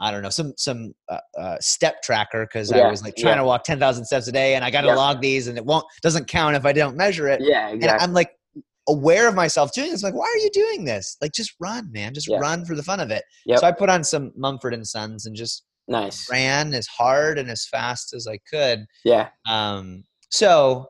I 0.00 0.10
don't 0.10 0.22
know, 0.22 0.30
some 0.30 0.52
some 0.56 0.92
uh, 1.08 1.18
uh, 1.38 1.56
step 1.60 2.02
tracker 2.02 2.44
because 2.44 2.72
I 2.72 2.90
was 2.90 3.02
like 3.04 3.14
trying 3.14 3.34
yeah. 3.34 3.40
to 3.42 3.44
walk 3.44 3.62
ten 3.62 3.78
thousand 3.78 4.04
steps 4.06 4.26
a 4.26 4.32
day, 4.32 4.56
and 4.56 4.64
I 4.64 4.70
got 4.70 4.80
to 4.80 4.88
Yeah. 4.88 4.96
log 4.96 5.20
these, 5.20 5.46
and 5.46 5.56
it 5.56 5.64
won't 5.64 5.84
doesn't 6.02 6.26
count 6.26 6.56
if 6.56 6.66
I 6.66 6.72
don't 6.72 6.96
measure 6.96 7.28
it. 7.28 7.40
Yeah. 7.40 7.68
And 7.68 7.84
I'm 7.84 8.12
like 8.12 8.32
aware 8.88 9.28
of 9.28 9.36
myself 9.36 9.72
doing 9.72 9.92
this. 9.92 10.02
Like, 10.02 10.14
why 10.14 10.24
are 10.24 10.38
you 10.38 10.50
doing 10.52 10.84
this? 10.84 11.16
Like, 11.22 11.32
just 11.32 11.52
run, 11.60 11.92
man, 11.92 12.14
just 12.14 12.28
Yeah. 12.28 12.38
run 12.38 12.64
for 12.64 12.74
the 12.74 12.82
fun 12.82 12.98
of 12.98 13.12
it. 13.12 13.22
Yep. 13.46 13.60
So 13.60 13.66
I 13.68 13.70
put 13.70 13.88
on 13.90 14.02
some 14.02 14.32
Mumford 14.36 14.74
and 14.74 14.84
Sons 14.84 15.24
and 15.24 15.36
just 15.36 15.62
nice. 15.86 16.28
ran 16.28 16.74
as 16.74 16.88
hard 16.88 17.38
and 17.38 17.48
as 17.48 17.64
fast 17.66 18.12
as 18.12 18.26
I 18.26 18.38
could. 18.38 18.86
Yeah. 19.04 19.28
Um, 19.48 20.02
so 20.30 20.88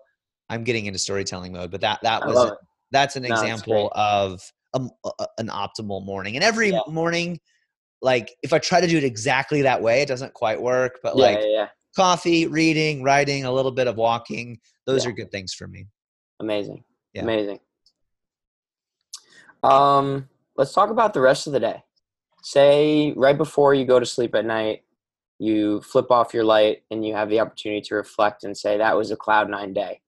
I'm 0.52 0.64
getting 0.64 0.84
into 0.84 0.98
storytelling 0.98 1.52
mode, 1.52 1.70
but 1.70 1.80
that 1.80 2.00
that 2.02 2.26
was 2.26 2.36
love 2.36 2.48
a- 2.50 2.52
it. 2.52 2.58
that's 2.90 3.16
an 3.16 3.22
No, 3.22 3.30
example 3.30 3.90
of 3.94 4.42
a, 4.74 4.80
a- 5.18 5.26
an 5.38 5.48
optimal 5.48 6.04
morning. 6.04 6.34
And 6.36 6.44
every 6.44 6.70
Yeah. 6.70 6.80
morning, 6.88 7.40
like 8.02 8.34
if 8.42 8.52
I 8.52 8.58
try 8.58 8.80
to 8.80 8.86
do 8.86 8.98
it 8.98 9.04
exactly 9.04 9.62
that 9.62 9.80
way, 9.80 10.02
it 10.02 10.08
doesn't 10.08 10.34
quite 10.34 10.60
work. 10.60 11.00
But 11.02 11.16
Yeah. 11.16 11.24
like 11.24 11.38
yeah. 11.42 11.68
Coffee, 11.96 12.46
reading, 12.46 13.02
writing, 13.02 13.44
a 13.44 13.52
little 13.52 13.70
bit 13.70 13.86
of 13.86 13.96
walking, 13.96 14.58
those 14.86 15.04
are 15.06 15.12
good 15.12 15.30
things 15.30 15.52
for 15.54 15.66
me. 15.68 15.86
Amazing. 16.40 16.84
Amazing. 17.16 17.60
Um, 19.62 20.28
let's 20.56 20.72
talk 20.72 20.90
about 20.90 21.14
the 21.14 21.20
rest 21.20 21.46
of 21.46 21.52
the 21.52 21.60
day. 21.60 21.82
Say 22.42 23.12
right 23.16 23.36
before 23.38 23.74
you 23.74 23.84
go 23.84 24.00
to 24.00 24.06
sleep 24.06 24.34
at 24.34 24.44
night, 24.44 24.84
you 25.38 25.80
flip 25.82 26.10
off 26.10 26.32
your 26.34 26.44
light 26.44 26.82
and 26.90 27.04
you 27.06 27.14
have 27.14 27.28
the 27.28 27.40
opportunity 27.40 27.80
to 27.82 27.94
reflect 27.94 28.44
and 28.44 28.56
say 28.56 28.78
that 28.78 28.96
was 28.96 29.10
a 29.10 29.16
cloud 29.16 29.48
nine 29.50 29.72
day. 29.72 30.00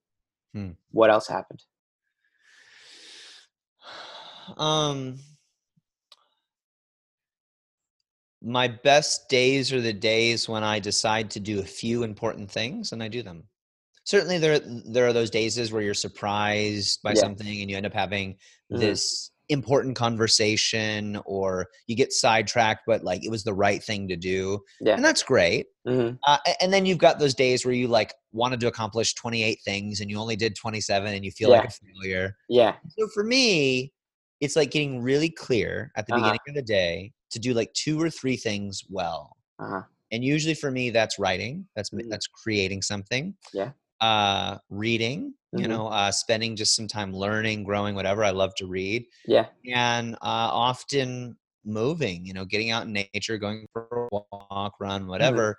Hmm. 0.54 0.70
What 0.92 1.10
else 1.10 1.28
happened? 1.28 1.62
Um, 4.58 5.16
my 8.42 8.68
best 8.68 9.28
days 9.28 9.72
are 9.72 9.80
the 9.80 9.92
days 9.92 10.48
when 10.48 10.62
I 10.62 10.78
decide 10.78 11.30
to 11.30 11.40
do 11.40 11.60
a 11.60 11.64
few 11.64 12.02
important 12.02 12.50
things 12.50 12.92
and 12.92 13.02
I 13.02 13.08
do 13.08 13.22
them. 13.22 13.44
Certainly, 14.04 14.38
there 14.38 14.58
there 14.58 15.06
are 15.06 15.14
those 15.14 15.30
days 15.30 15.72
where 15.72 15.80
you're 15.82 15.94
surprised 15.94 17.02
by 17.02 17.14
Yeah. 17.14 17.22
something 17.22 17.60
and 17.62 17.70
you 17.70 17.76
end 17.76 17.86
up 17.86 17.94
having 17.94 18.36
Mhm. 18.70 18.80
this 18.80 19.30
important 19.54 19.96
conversation 19.96 21.18
or 21.24 21.68
you 21.86 21.96
get 21.96 22.12
sidetracked, 22.12 22.82
but 22.86 23.02
like 23.02 23.24
it 23.24 23.30
was 23.30 23.42
the 23.44 23.54
right 23.54 23.82
thing 23.82 24.06
to 24.08 24.16
do, 24.16 24.60
Yeah. 24.82 24.94
and 24.96 25.04
that's 25.04 25.22
great. 25.22 25.68
Mhm. 25.86 26.18
Uh, 26.26 26.36
and 26.60 26.70
then 26.72 26.84
you've 26.84 26.98
got 26.98 27.18
those 27.18 27.34
days 27.34 27.64
where 27.64 27.74
you 27.74 27.88
like 27.88 28.12
wanted 28.32 28.60
to 28.60 28.66
accomplish 28.66 29.14
28 29.14 29.58
things 29.64 30.00
and 30.00 30.10
you 30.10 30.18
only 30.18 30.36
did 30.36 30.54
27 30.56 31.14
and 31.14 31.24
you 31.24 31.30
feel 31.30 31.48
like 31.50 31.64
a 31.64 31.70
failure. 31.70 32.36
Yeah. 32.50 32.74
So 32.98 33.08
for 33.14 33.24
me, 33.24 33.92
it's 34.40 34.56
like 34.56 34.70
getting 34.72 35.00
really 35.00 35.30
clear 35.30 35.90
at 35.96 36.06
the 36.06 36.12
Uh-huh. 36.14 36.22
beginning 36.22 36.40
of 36.48 36.54
the 36.54 36.62
day 36.62 37.12
to 37.30 37.38
do 37.38 37.54
like 37.54 37.72
two 37.72 38.00
or 38.00 38.10
three 38.10 38.36
things 38.36 38.82
well. 38.90 39.36
Uh-huh. 39.58 39.82
And 40.12 40.22
usually 40.22 40.54
for 40.54 40.70
me, 40.70 40.90
that's 40.90 41.18
writing. 41.18 41.66
That's 41.74 41.90
Mhm. 41.90 42.08
that's 42.10 42.26
creating 42.26 42.82
something. 42.82 43.34
Yeah. 43.52 43.70
Uh, 44.04 44.58
reading. 44.68 45.32
You 45.56 45.66
Mhm. 45.66 45.68
know, 45.68 45.86
uh, 45.86 46.10
spending 46.10 46.56
just 46.56 46.74
some 46.74 46.88
time 46.88 47.14
learning, 47.14 47.64
growing, 47.64 47.94
whatever. 47.94 48.24
I 48.24 48.30
love 48.30 48.52
to 48.56 48.66
read, 48.66 49.06
Yeah. 49.26 49.46
and 49.72 50.14
uh, 50.16 50.50
often 50.68 51.38
moving. 51.64 52.26
You 52.26 52.34
know, 52.34 52.44
getting 52.44 52.70
out 52.74 52.86
in 52.86 52.92
nature, 52.92 53.38
going 53.38 53.66
for 53.72 54.08
a 54.12 54.18
walk, 54.50 54.74
run, 54.80 55.06
whatever. 55.06 55.56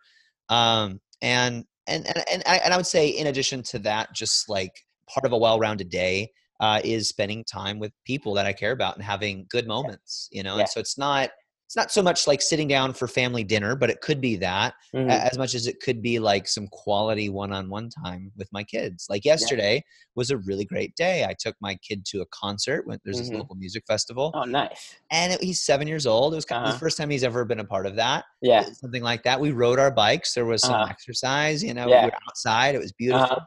Um, 0.50 1.00
and 1.22 1.66
and 1.88 2.06
and 2.06 2.24
and 2.32 2.44
I, 2.46 2.58
and 2.64 2.74
I 2.74 2.78
would 2.78 2.86
say, 2.96 3.08
in 3.08 3.28
addition 3.28 3.64
to 3.72 3.80
that, 3.80 4.14
just 4.14 4.50
like 4.50 4.74
part 5.14 5.26
of 5.26 5.32
a 5.32 5.38
well-rounded 5.38 5.90
day 5.90 6.32
uh, 6.60 6.82
is 6.84 7.10
spending 7.10 7.44
time 7.46 7.80
with 7.80 7.94
people 8.06 8.34
that 8.36 8.46
I 8.46 8.54
care 8.54 8.74
about 8.74 8.96
and 8.96 9.04
having 9.04 9.48
good 9.50 9.66
moments. 9.66 10.28
You 10.32 10.44
know, 10.44 10.56
Yeah. 10.56 10.62
and 10.62 10.70
so 10.70 10.80
it's 10.82 10.98
not 10.98 11.30
it's 11.66 11.76
not 11.76 11.92
so 11.92 12.02
much 12.04 12.28
like 12.28 12.42
sitting 12.42 12.68
down 12.68 12.94
for 12.94 13.08
family 13.08 13.44
dinner, 13.44 13.76
but 13.76 13.90
it 13.90 14.00
could 14.02 14.22
be 14.22 14.36
that 14.36 14.76
Mhm. 14.94 15.10
as 15.10 15.38
much 15.38 15.56
as 15.56 15.66
it 15.66 15.80
could 15.82 16.02
be 16.02 16.20
like 16.20 16.48
some 16.48 16.68
quality 16.68 17.28
one-on-one 17.30 17.90
time 17.90 18.32
with 18.38 18.48
my 18.54 18.64
kids. 18.64 19.08
Like 19.10 19.26
yesterday 19.26 19.84
was 20.14 20.30
a 20.30 20.38
really 20.38 20.64
great 20.66 20.96
day. 20.96 21.26
I 21.26 21.34
took 21.38 21.56
my 21.60 21.76
kid 21.78 22.06
to 22.08 22.22
a 22.22 22.26
concert. 22.28 22.86
Went 22.86 23.02
there's 23.04 23.18
Mhm. 23.18 23.20
this 23.22 23.30
local 23.32 23.56
music 23.56 23.84
festival, 23.88 24.32
Oh, 24.36 24.44
nice. 24.44 24.96
and 25.10 25.34
it, 25.34 25.42
he's 25.42 25.64
seven 25.64 25.88
years 25.88 26.06
old. 26.06 26.34
It 26.34 26.36
was 26.38 26.46
kind 26.46 26.60
of 26.62 26.66
Uh-huh. 26.68 26.74
the 26.74 26.80
first 26.80 26.98
time 26.98 27.10
he's 27.10 27.24
ever 27.24 27.44
been 27.46 27.60
a 27.60 27.66
part 27.66 27.88
of 27.88 27.96
that. 27.96 28.26
Yeah. 28.42 28.64
something 28.74 29.02
like 29.02 29.24
that. 29.24 29.40
We 29.40 29.52
rode 29.52 29.80
our 29.80 29.90
bikes. 29.92 30.34
There 30.36 30.46
was 30.46 30.62
some 30.62 30.76
Uh-huh. 30.76 30.88
exercise. 30.90 31.64
You 31.64 31.74
know, 31.74 31.88
Yeah. 31.88 32.06
we 32.06 32.12
were 32.12 32.18
outside. 32.30 32.76
It 32.76 32.80
was 32.80 32.92
beautiful. 32.92 33.38
Uh-huh. 33.38 33.46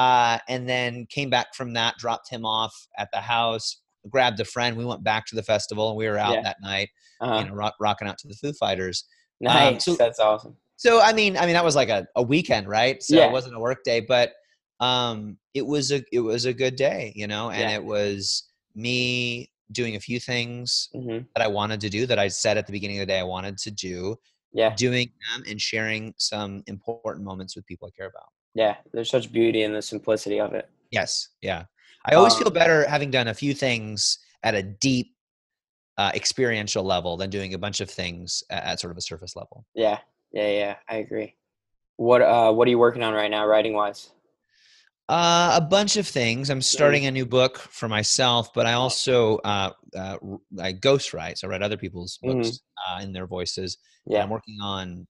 Uh, 0.00 0.38
and 0.48 0.68
then 0.68 1.06
came 1.10 1.28
back 1.28 1.54
from 1.54 1.72
that, 1.74 1.96
dropped 1.98 2.30
him 2.30 2.46
off 2.46 2.72
at 2.96 3.10
the 3.12 3.20
house, 3.20 3.78
grabbed 4.10 4.40
a 4.40 4.44
friend. 4.44 4.76
We 4.76 4.84
went 4.84 5.04
back 5.04 5.26
to 5.26 5.36
the 5.36 5.42
festival, 5.42 5.88
and 5.88 5.96
we 5.96 6.08
were 6.08 6.18
out 6.18 6.34
Yeah. 6.34 6.42
that 6.42 6.56
night, 6.62 6.88
Uh-huh. 7.20 7.38
you 7.40 7.44
know, 7.48 7.54
rock, 7.54 7.74
rocking 7.80 8.08
out 8.08 8.18
to 8.18 8.28
the 8.28 8.34
Foo 8.34 8.52
Fighters. 8.52 9.04
nice. 9.40 9.84
so- 9.84 9.94
That's 9.96 10.20
awesome. 10.20 10.56
So 10.76 11.00
I 11.00 11.12
mean, 11.12 11.36
I 11.36 11.46
mean 11.46 11.54
that 11.54 11.64
was 11.64 11.76
like 11.76 11.88
a, 11.88 12.06
a 12.16 12.22
weekend, 12.22 12.66
right? 12.68 13.00
So 13.02 13.16
Yeah. 13.16 13.26
it 13.26 13.32
wasn't 13.32 13.54
a 13.56 13.60
work 13.60 13.84
day, 13.84 14.00
but 14.00 14.32
um, 14.80 15.38
it 15.54 15.64
was 15.64 15.92
a 15.92 16.02
it 16.12 16.20
was 16.20 16.44
a 16.44 16.52
good 16.52 16.74
day, 16.76 17.12
you 17.14 17.26
know, 17.28 17.50
and 17.50 17.60
Yeah. 17.70 17.76
it 17.76 17.84
was 17.84 18.44
me 18.74 19.50
doing 19.70 19.96
a 19.96 20.00
few 20.00 20.18
things 20.20 20.88
hmm 20.92 21.18
that 21.34 21.42
I 21.42 21.46
wanted 21.46 21.80
to 21.82 21.88
do 21.88 22.04
that 22.06 22.18
I 22.18 22.28
said 22.28 22.58
at 22.58 22.66
the 22.66 22.72
beginning 22.72 22.98
of 22.98 23.02
the 23.02 23.12
day 23.12 23.18
I 23.20 23.22
wanted 23.24 23.58
to 23.58 23.70
do, 23.70 24.16
Yeah. 24.52 24.74
doing 24.74 25.10
them 25.32 25.44
and 25.48 25.60
sharing 25.60 26.14
some 26.18 26.62
important 26.66 27.24
moments 27.24 27.54
with 27.56 27.64
people 27.66 27.86
I 27.88 27.90
care 27.96 28.06
about. 28.08 28.28
Yeah. 28.54 28.76
There's 28.92 29.10
such 29.10 29.30
beauty 29.32 29.62
in 29.62 29.72
the 29.72 29.82
simplicity 29.82 30.40
of 30.40 30.52
it. 30.52 30.68
Yes, 30.90 31.28
yeah. 31.40 31.64
I 32.04 32.14
always 32.14 32.34
feel 32.34 32.48
Um, 32.48 32.54
better 32.54 32.88
having 32.88 33.10
done 33.10 33.28
a 33.28 33.34
few 33.34 33.54
things 33.54 34.18
at 34.42 34.54
a 34.54 34.62
deep 34.62 35.14
uh, 35.98 36.10
experiential 36.14 36.82
level 36.82 37.16
than 37.16 37.30
doing 37.30 37.54
a 37.54 37.58
bunch 37.58 37.80
of 37.80 37.90
things 37.90 38.42
at, 38.50 38.64
at 38.64 38.80
sort 38.80 38.90
of 38.90 38.96
a 38.96 39.00
surface 39.02 39.36
level. 39.36 39.64
Yeah. 39.74 39.98
Yeah. 40.32 40.48
Yeah. 40.48 40.76
I 40.88 40.96
agree. 40.96 41.36
What 41.96 42.22
uh 42.22 42.52
What 42.52 42.66
are 42.66 42.70
you 42.70 42.78
working 42.78 43.02
on 43.02 43.12
right 43.14 43.30
now, 43.30 43.46
writing 43.46 43.74
wise? 43.74 44.10
Uh, 45.08 45.52
a 45.56 45.60
bunch 45.60 45.96
of 45.96 46.06
things. 46.08 46.48
I'm 46.48 46.62
starting 46.62 47.06
a 47.06 47.10
new 47.10 47.26
book 47.26 47.58
for 47.58 47.88
myself, 47.88 48.54
but 48.54 48.66
I 48.66 48.72
also 48.72 49.36
uh, 49.38 49.72
uh, 49.94 50.16
I 50.58 50.72
ghostwrite. 50.72 51.36
So 51.38 51.46
I 51.46 51.50
write 51.50 51.62
other 51.62 51.76
people's 51.76 52.18
books 52.22 52.60
uh, 52.88 53.00
in 53.02 53.12
their 53.12 53.26
voices. 53.26 53.76
Yeah. 54.06 54.22
I'm 54.22 54.30
working 54.30 54.58
on 54.62 55.06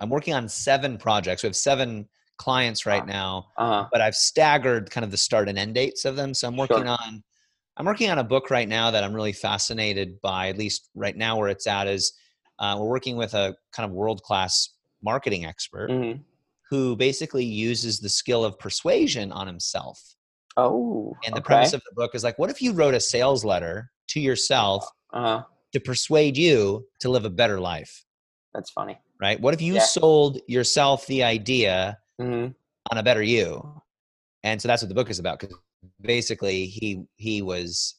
I'm 0.00 0.10
working 0.10 0.34
on 0.34 0.48
seven 0.48 0.98
projects. 0.98 1.42
We 1.42 1.46
have 1.46 1.56
seven 1.56 2.08
clients 2.38 2.86
right 2.86 3.04
now, 3.06 3.48
Uh 3.56 3.82
huh. 3.82 3.88
but 3.92 4.00
I've 4.00 4.14
staggered 4.16 4.90
kind 4.90 5.04
of 5.04 5.10
the 5.10 5.16
start 5.16 5.48
and 5.48 5.58
end 5.58 5.74
dates 5.74 6.04
of 6.04 6.16
them. 6.16 6.32
So 6.34 6.48
I'm 6.48 6.56
working 6.56 6.84
Sure. 6.84 6.96
on 7.00 7.22
I'm 7.76 7.86
working 7.86 8.10
on 8.10 8.18
a 8.18 8.24
book 8.24 8.50
right 8.50 8.68
now 8.68 8.90
that 8.90 9.04
I'm 9.04 9.14
really 9.14 9.32
fascinated 9.32 10.20
by. 10.20 10.48
At 10.48 10.58
least 10.58 10.88
right 10.96 11.16
now, 11.16 11.36
where 11.38 11.48
it's 11.48 11.66
at 11.68 11.86
is 11.86 12.12
uh, 12.58 12.76
we're 12.78 12.88
working 12.88 13.16
with 13.16 13.34
a 13.34 13.54
kind 13.72 13.88
of 13.88 13.94
world 13.94 14.22
class 14.22 14.70
marketing 15.02 15.44
expert 15.44 15.88
hmm 15.90 16.12
who 16.70 16.94
basically 16.96 17.44
uses 17.46 17.98
the 17.98 18.08
skill 18.10 18.44
of 18.44 18.58
persuasion 18.58 19.32
on 19.32 19.46
himself. 19.46 19.98
Oh. 20.58 21.16
And 21.24 21.34
the 21.34 21.40
okay. 21.40 21.46
premise 21.46 21.72
of 21.72 21.80
the 21.88 21.94
book 21.94 22.14
is 22.14 22.22
like, 22.22 22.38
what 22.38 22.50
if 22.50 22.60
you 22.60 22.72
wrote 22.72 22.92
a 22.92 23.00
sales 23.00 23.42
letter 23.44 23.90
to 24.08 24.20
yourself 24.20 24.84
Uh 25.14 25.20
huh. 25.22 25.42
to 25.72 25.80
persuade 25.80 26.36
you 26.36 26.86
to 27.00 27.08
live 27.08 27.24
a 27.24 27.30
better 27.30 27.58
life? 27.58 28.04
That's 28.52 28.70
funny. 28.70 28.98
Right? 29.20 29.40
What 29.40 29.54
if 29.54 29.62
you 29.62 29.74
Yeah. 29.74 29.80
sold 29.80 30.40
yourself 30.46 31.06
the 31.06 31.22
idea 31.22 31.96
hmm 32.18 32.48
on 32.90 32.98
a 32.98 33.02
better 33.02 33.22
you? 33.22 33.82
And 34.44 34.60
so 34.62 34.68
that's 34.68 34.82
what 34.82 34.88
the 34.88 34.94
book 34.94 35.10
is 35.10 35.18
about. 35.18 35.40
Because 35.40 35.56
basically, 36.00 36.66
he 36.66 37.04
he 37.16 37.42
was 37.42 37.96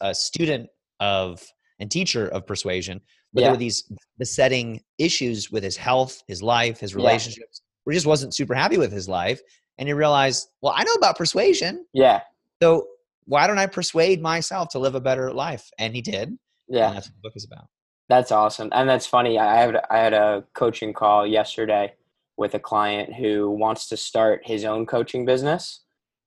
a 0.00 0.14
student 0.14 0.68
of 1.00 1.42
and 1.80 1.90
teacher 1.90 2.28
of 2.28 2.46
persuasion, 2.46 3.00
but 3.32 3.42
there 3.42 3.50
were 3.50 3.56
these 3.56 3.90
besetting 4.18 4.82
issues 4.98 5.50
with 5.50 5.62
his 5.62 5.76
health, 5.76 6.22
his 6.26 6.42
life, 6.42 6.80
his 6.80 6.92
Yeah. 6.92 6.98
relationships. 6.98 7.62
Where 7.84 7.92
he 7.92 7.96
just 7.96 8.06
wasn't 8.06 8.34
super 8.34 8.54
happy 8.54 8.76
with 8.78 8.92
his 8.92 9.08
life, 9.08 9.40
and 9.78 9.88
he 9.88 9.92
realized, 9.94 10.48
well, 10.60 10.74
I 10.76 10.84
know 10.84 10.92
about 10.92 11.16
persuasion. 11.16 11.86
Yeah. 11.92 12.20
So 12.62 12.86
why 13.24 13.46
don't 13.46 13.58
I 13.58 13.66
persuade 13.66 14.20
myself 14.20 14.68
to 14.70 14.78
live 14.78 14.94
a 14.94 15.00
better 15.00 15.32
life? 15.32 15.70
And 15.78 15.94
he 15.94 16.02
did. 16.02 16.36
Yeah. 16.68 16.88
And 16.88 16.96
that's 16.96 17.06
what 17.08 17.14
the 17.14 17.20
book 17.22 17.32
is 17.36 17.44
about. 17.44 17.68
That's 18.08 18.32
awesome, 18.32 18.70
and 18.72 18.88
that's 18.88 19.06
funny. 19.06 19.38
I 19.38 19.54
had 19.56 19.76
I 19.90 19.98
had 19.98 20.14
a 20.14 20.44
coaching 20.54 20.92
call 20.94 21.26
yesterday 21.26 21.94
with 22.38 22.54
a 22.54 22.58
client 22.60 23.12
who 23.14 23.50
wants 23.50 23.88
to 23.88 23.96
start 23.96 24.40
his 24.46 24.64
own 24.64 24.86
coaching 24.86 25.26
business, 25.26 25.82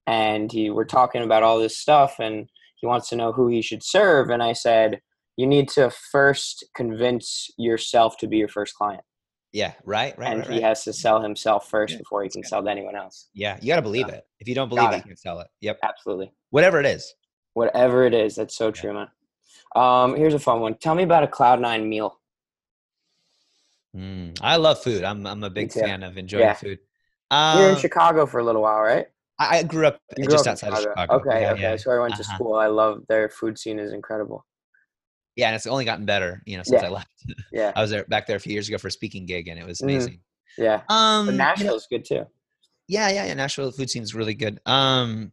and 0.06 0.51
he 0.51 0.70
we're 0.70 0.86
talking 0.86 1.24
about 1.24 1.41
all 1.44 1.58
this 1.60 1.77
stuff, 1.77 2.20
and 2.20 2.50
he 2.75 2.86
wants 2.88 3.10
to 3.10 3.15
know 3.15 3.32
who 3.32 3.48
he 3.48 3.62
should 3.62 3.82
serve. 3.84 4.30
And 4.30 4.44
I 4.44 4.53
said, 4.53 5.01
you 5.38 5.48
need 5.48 5.70
to 5.70 5.89
first 6.12 6.65
convince 6.75 7.50
yourself 7.58 8.18
to 8.18 8.27
be 8.27 8.38
your 8.38 8.48
first 8.50 8.75
client, 8.75 9.03
Yeah. 9.53 9.74
Right. 9.86 10.18
Right. 10.18 10.30
and 10.32 10.39
right, 10.41 10.48
he 10.50 10.56
right. 10.56 10.63
has 10.63 10.84
to 10.84 10.94
sell 10.94 11.22
himself 11.22 11.70
first 11.70 11.94
Yeah, 11.94 12.00
before 12.00 12.24
he 12.24 12.30
can 12.30 12.44
sell 12.44 12.62
to 12.63 12.70
anyone 12.70 12.96
else. 12.96 13.30
yeah. 13.34 13.58
You 13.62 13.68
got 13.70 13.77
to 13.77 13.82
believe 13.82 14.08
Yeah. 14.10 14.15
it. 14.15 14.24
If 14.39 14.48
you 14.50 14.56
don't 14.56 14.68
believe 14.70 14.89
it, 14.91 14.96
it. 14.96 14.98
you 14.98 15.03
can't 15.03 15.20
sell 15.20 15.39
it. 15.39 15.48
Yep. 15.62 15.80
Absolutely, 15.84 16.32
Whatever 16.50 16.80
it 16.80 16.86
is. 16.86 17.13
whatever 17.53 18.06
it 18.06 18.13
is, 18.13 18.36
that's 18.36 18.56
so 18.56 18.72
true, 18.72 18.94
man. 18.94 19.08
Um, 19.75 20.15
here's 20.15 20.34
a 20.34 20.39
fun 20.39 20.60
one. 20.60 20.75
Tell 20.75 20.96
me 20.96 21.03
about 21.03 21.24
a 21.24 21.27
Cloud 21.27 21.62
Nine 21.62 21.88
meal. 21.88 22.20
Mm, 23.96 24.38
I 24.42 24.56
love 24.56 24.82
food. 24.82 25.04
I'm 25.04 25.26
I'm 25.28 25.44
a 25.44 25.50
big 25.50 25.72
fan 25.72 26.04
of 26.04 26.18
enjoying 26.18 26.44
Yeah. 26.44 26.54
food. 26.54 26.80
You're 27.32 27.70
in 27.70 27.76
Um, 27.76 27.78
Chicago 27.78 28.26
for 28.26 28.40
a 28.40 28.44
little 28.44 28.62
while, 28.62 28.82
right? 28.82 29.08
I, 29.40 29.60
I 29.60 29.64
grew 29.64 29.88
up 29.88 30.00
grew 30.16 30.26
just 30.26 30.48
up 30.48 30.52
outside 30.54 30.74
of 30.74 30.80
Chicago. 30.80 31.14
Okay, 31.16 31.42
Yeah, 31.42 31.52
okay. 31.54 31.62
yeah. 31.62 31.76
So 31.78 31.92
I 31.92 32.00
went 32.00 32.16
to 32.16 32.22
Uh-huh. 32.22 32.36
school. 32.36 32.56
I 32.56 32.68
love 32.68 33.04
their 33.08 33.30
food 33.30 33.58
scene 33.58 33.80
is 33.80 33.92
incredible. 33.94 34.46
Yeah, 35.36 35.48
and 35.48 35.56
it's 35.56 35.66
only 35.68 35.86
gotten 35.86 36.06
better, 36.06 36.42
you 36.46 36.58
know, 36.58 36.64
since. 36.64 36.84
I 36.84 36.90
left. 36.90 37.08
Yeah, 37.52 37.72
I 37.76 37.82
was 37.82 37.90
there 37.90 38.04
back 38.06 38.28
there 38.28 38.36
a 38.36 38.40
few 38.40 38.54
years 38.54 38.68
ago 38.68 38.78
for 38.78 38.88
a 38.88 38.92
speaking 38.92 39.26
gig, 39.26 39.48
and 39.48 39.60
it 39.60 39.66
was 39.66 39.80
Mhm. 39.80 39.84
amazing. 39.84 40.22
yeah. 40.58 40.82
Um, 40.90 41.26
But 41.26 41.32
you 41.32 41.38
know- 41.38 41.44
Nashville's 41.46 41.88
good 41.88 42.06
too. 42.06 42.26
yeah, 42.88 43.10
yeah, 43.10 43.26
yeah. 43.26 43.34
Nashville 43.34 43.72
food 43.72 43.90
scene 43.90 44.04
is 44.04 44.14
really 44.14 44.36
good. 44.36 44.60
Um, 44.66 45.32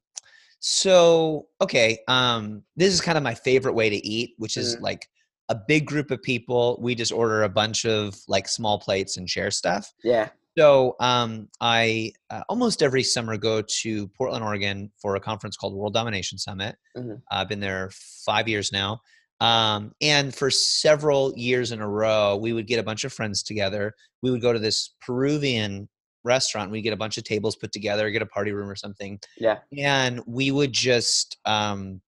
so 0.60 1.48
okay, 1.60 1.98
um, 2.08 2.62
this 2.76 2.92
is 2.94 3.00
kind 3.00 3.18
of 3.18 3.24
my 3.24 3.34
favorite 3.34 3.74
way 3.74 3.90
to 3.90 3.96
eat, 3.96 4.34
which 4.38 4.56
is 4.56 4.76
Mhm. 4.76 4.80
like 4.82 5.08
a 5.48 5.54
big 5.54 5.86
group 5.86 6.10
of 6.10 6.22
people. 6.22 6.78
We 6.80 6.94
just 6.94 7.12
order 7.12 7.42
a 7.42 7.48
bunch 7.48 7.84
of 7.84 8.14
like 8.28 8.48
small 8.48 8.78
plates 8.78 9.16
and 9.16 9.28
share 9.28 9.50
stuff. 9.50 9.92
Yeah. 10.04 10.28
So 10.58 10.96
um, 10.98 11.48
I 11.60 12.12
uh, 12.30 12.42
almost 12.48 12.82
every 12.82 13.04
summer 13.04 13.36
go 13.36 13.62
to 13.62 14.08
Portland, 14.08 14.44
Oregon 14.44 14.90
for 15.00 15.14
a 15.14 15.20
conference 15.20 15.56
called 15.56 15.74
World 15.74 15.94
Domination 15.94 16.36
Summit. 16.36 16.76
Mhm. 16.96 17.22
I've 17.30 17.48
been 17.48 17.60
there 17.60 17.90
five 17.92 18.48
years 18.48 18.72
now. 18.72 19.00
Um, 19.40 19.92
and 20.00 20.34
for 20.34 20.50
several 20.50 21.32
years 21.36 21.70
in 21.70 21.80
a 21.80 21.88
row, 21.88 22.36
we 22.36 22.52
would 22.52 22.66
get 22.66 22.80
a 22.80 22.82
bunch 22.82 23.04
of 23.04 23.12
friends 23.12 23.44
together. 23.44 23.94
We 24.20 24.32
would 24.32 24.42
go 24.42 24.52
to 24.52 24.58
this 24.58 24.96
Peruvian 25.00 25.88
restaurant. 26.24 26.72
We'd 26.72 26.82
get 26.82 26.92
a 26.92 26.96
bunch 26.96 27.18
of 27.18 27.24
tables 27.24 27.54
put 27.54 27.70
together, 27.70 28.10
get 28.10 28.22
a 28.22 28.26
party 28.26 28.50
room 28.50 28.68
or 28.68 28.74
something. 28.74 29.20
Yeah. 29.38 29.58
And 29.76 30.20
we 30.26 30.50
would 30.50 30.72
just 30.72 31.38
um, 31.44 32.00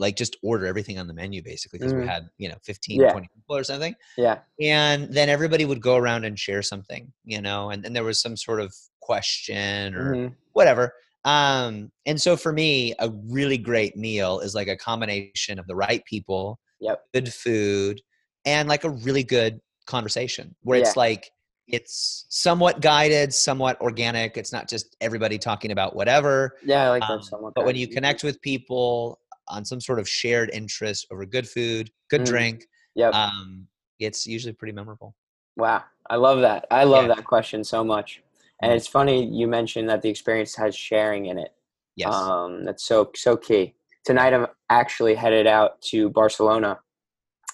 like 0.00 0.16
just 0.16 0.36
order 0.42 0.66
everything 0.66 0.98
on 0.98 1.06
the 1.06 1.14
menu 1.14 1.42
basically 1.42 1.78
because 1.78 1.94
we 1.94 2.02
Mhm. 2.02 2.08
had, 2.08 2.28
you 2.38 2.48
know, 2.48 2.56
15, 2.64 3.00
Yeah. 3.02 3.12
20 3.12 3.28
people 3.34 3.56
or 3.56 3.62
something 3.62 3.94
Yeah. 4.16 4.38
and 4.60 5.12
then 5.14 5.28
everybody 5.28 5.64
would 5.64 5.80
go 5.80 5.96
around 5.96 6.24
and 6.24 6.38
share 6.38 6.62
something 6.62 7.12
you 7.24 7.40
know 7.40 7.70
and 7.70 7.82
then 7.82 7.92
there 7.92 8.04
was 8.04 8.20
some 8.20 8.36
sort 8.36 8.60
of 8.60 8.74
question 9.00 9.94
or 9.94 10.14
Mhm. 10.16 10.34
whatever 10.52 10.92
um 11.24 11.90
and 12.06 12.20
so 12.20 12.36
for 12.36 12.52
me 12.52 12.94
a 12.98 13.10
really 13.28 13.58
great 13.58 13.96
meal 13.96 14.40
is 14.40 14.54
like 14.54 14.68
a 14.68 14.76
combination 14.76 15.58
of 15.58 15.66
the 15.66 15.74
right 15.76 16.04
people 16.04 16.58
Yep. 16.80 17.02
good 17.14 17.32
food 17.32 18.00
and 18.44 18.68
like 18.68 18.84
a 18.84 18.90
really 18.90 19.22
good 19.22 19.60
conversation 19.86 20.54
where 20.62 20.78
it's 20.78 20.96
like 20.96 21.30
it's 21.68 22.26
somewhat 22.28 22.80
guided 22.80 23.32
somewhat 23.32 23.80
organic 23.80 24.36
it's 24.36 24.52
not 24.52 24.68
just 24.68 24.96
everybody 25.00 25.38
talking 25.38 25.72
about 25.72 25.94
whatever 25.94 26.52
Yeah, 26.64 26.86
I 26.86 26.88
like 26.88 27.02
that 27.02 27.14
um, 27.14 27.22
somewhat. 27.22 27.54
but 27.54 27.64
when 27.64 27.76
you 27.76 27.86
connect 27.86 28.24
with 28.24 28.40
people 28.42 29.19
on 29.50 29.64
some 29.64 29.80
sort 29.80 29.98
of 29.98 30.08
shared 30.08 30.50
interest 30.52 31.06
over 31.10 31.24
good 31.26 31.48
food 31.48 31.90
good 32.08 32.22
Mm. 32.22 32.26
drink 32.26 32.66
Yep. 32.94 33.14
um 33.14 33.66
it's 33.98 34.26
usually 34.26 34.52
pretty 34.54 34.72
memorable 34.72 35.14
Wow. 35.56 35.84
I 36.08 36.16
love 36.16 36.40
that. 36.40 36.66
I 36.70 36.84
love 36.84 37.06
Yeah. 37.06 37.14
that 37.16 37.24
question 37.24 37.62
so 37.64 37.84
much. 37.84 38.22
And 38.62 38.72
Mm. 38.72 38.76
it's 38.76 38.86
funny 38.86 39.24
you 39.24 39.46
mentioned 39.46 39.88
that 39.90 40.00
the 40.00 40.08
experience 40.08 40.54
has 40.56 40.74
sharing 40.74 41.26
in 41.26 41.38
it. 41.38 41.52
yes 41.96 42.14
Um, 42.14 42.64
that's 42.64 42.84
so 42.84 43.10
so 43.14 43.36
key. 43.36 43.74
Tonight 44.04 44.32
I'm 44.32 44.46
actually 44.70 45.14
headed 45.14 45.46
out 45.46 45.80
to 45.90 46.08
Barcelona 46.10 46.80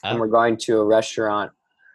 and 0.04 0.16
Oh. 0.16 0.20
we're 0.20 0.28
going 0.28 0.56
to 0.58 0.78
a 0.78 0.84
restaurant 0.84 1.50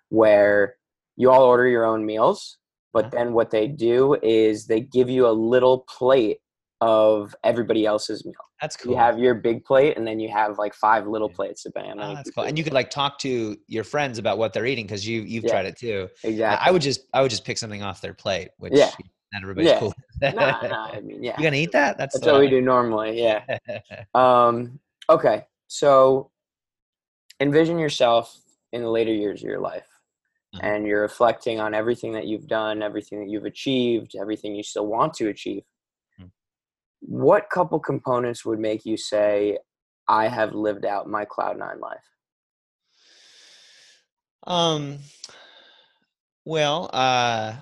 where 0.10 0.75
you 1.15 1.29
all 1.31 1.43
order 1.43 1.67
your 1.67 1.86
own 1.86 2.05
meals, 2.05 2.58
but 2.93 3.05
Uh-huh. 3.05 3.12
then 3.17 3.34
what 3.34 3.51
they 3.51 3.67
do 3.67 4.15
is 4.22 4.65
they 4.67 4.81
give 4.81 5.10
you 5.10 5.27
a 5.27 5.31
little 5.53 5.79
plate 5.98 6.41
of 6.81 7.35
everybody 7.43 7.85
else's 7.85 8.25
meal. 8.25 8.33
That's 8.59 8.75
cool. 8.75 8.93
You 8.93 8.97
have 8.97 9.19
your 9.19 9.35
big 9.35 9.63
plate 9.63 9.97
and 9.97 10.05
then 10.05 10.19
you 10.19 10.29
have 10.29 10.57
like 10.57 10.73
five 10.73 11.07
little 11.07 11.29
Yeah. 11.29 11.35
plates 11.35 11.63
depending 11.63 11.91
on 11.93 12.00
Oh, 12.00 12.15
that's 12.15 12.31
cool. 12.31 12.43
And 12.43 12.57
you 12.57 12.63
could 12.63 12.73
like 12.73 12.89
talk 12.89 13.19
to 13.19 13.55
your 13.67 13.83
friends 13.83 14.17
about 14.17 14.39
what 14.39 14.51
they're 14.51 14.65
eating 14.65 14.85
because 14.85 15.07
you 15.07 15.21
you've 15.21 15.43
Yeah. 15.43 15.51
tried 15.51 15.65
it 15.67 15.77
too. 15.77 16.09
Exactly. 16.23 16.67
I 16.67 16.71
would 16.71 16.81
just 16.81 17.01
I 17.13 17.21
would 17.21 17.29
just 17.29 17.45
pick 17.45 17.59
something 17.59 17.83
off 17.83 18.01
their 18.01 18.15
plate, 18.15 18.50
which 18.57 18.73
Yeah. 18.75 18.89
not 19.31 19.43
everybody's 19.43 19.69
Yeah. 19.71 19.79
cool. 19.79 19.93
nah, 20.21 20.31
I 20.93 21.01
mean, 21.01 21.23
yeah. 21.23 21.38
You 21.38 21.43
gonna 21.43 21.57
eat 21.57 21.71
that? 21.73 21.97
That's 22.00 22.15
That's 22.15 22.25
what 22.25 22.41
we 22.41 22.50
do 22.50 22.61
normally. 22.61 23.21
Yeah. 23.21 23.43
Um, 24.15 24.79
okay. 25.09 25.45
So 25.67 26.31
envision 27.39 27.77
yourself 27.79 28.35
in 28.71 28.81
the 28.81 28.89
later 28.89 29.13
years 29.13 29.43
of 29.43 29.50
your 29.50 29.59
life 29.59 29.88
Mhm. 30.55 30.59
and 30.63 30.88
you're 30.88 31.01
reflecting 31.01 31.59
on 31.59 31.73
everything 31.73 32.11
that 32.13 32.25
you've 32.27 32.47
done, 32.47 32.81
everything 32.81 33.19
that 33.19 33.29
you've 33.29 33.45
achieved, 33.45 34.15
everything 34.19 34.55
you 34.55 34.63
still 34.63 34.88
want 34.88 35.13
to 35.15 35.29
achieve. 35.29 35.63
What 37.01 37.50
couple 37.50 37.79
components 37.79 38.46
would 38.46 38.60
make 38.60 38.86
you 38.86 38.98
say, 38.98 39.58
I 40.08 40.27
have 40.27 40.53
lived 40.53 40.86
out 40.86 41.10
my 41.10 41.25
cloud 41.25 41.58
nine 41.58 41.79
life? 41.79 42.00
Um, 44.48 45.00
well, 46.46 46.89
uh, 46.93 47.55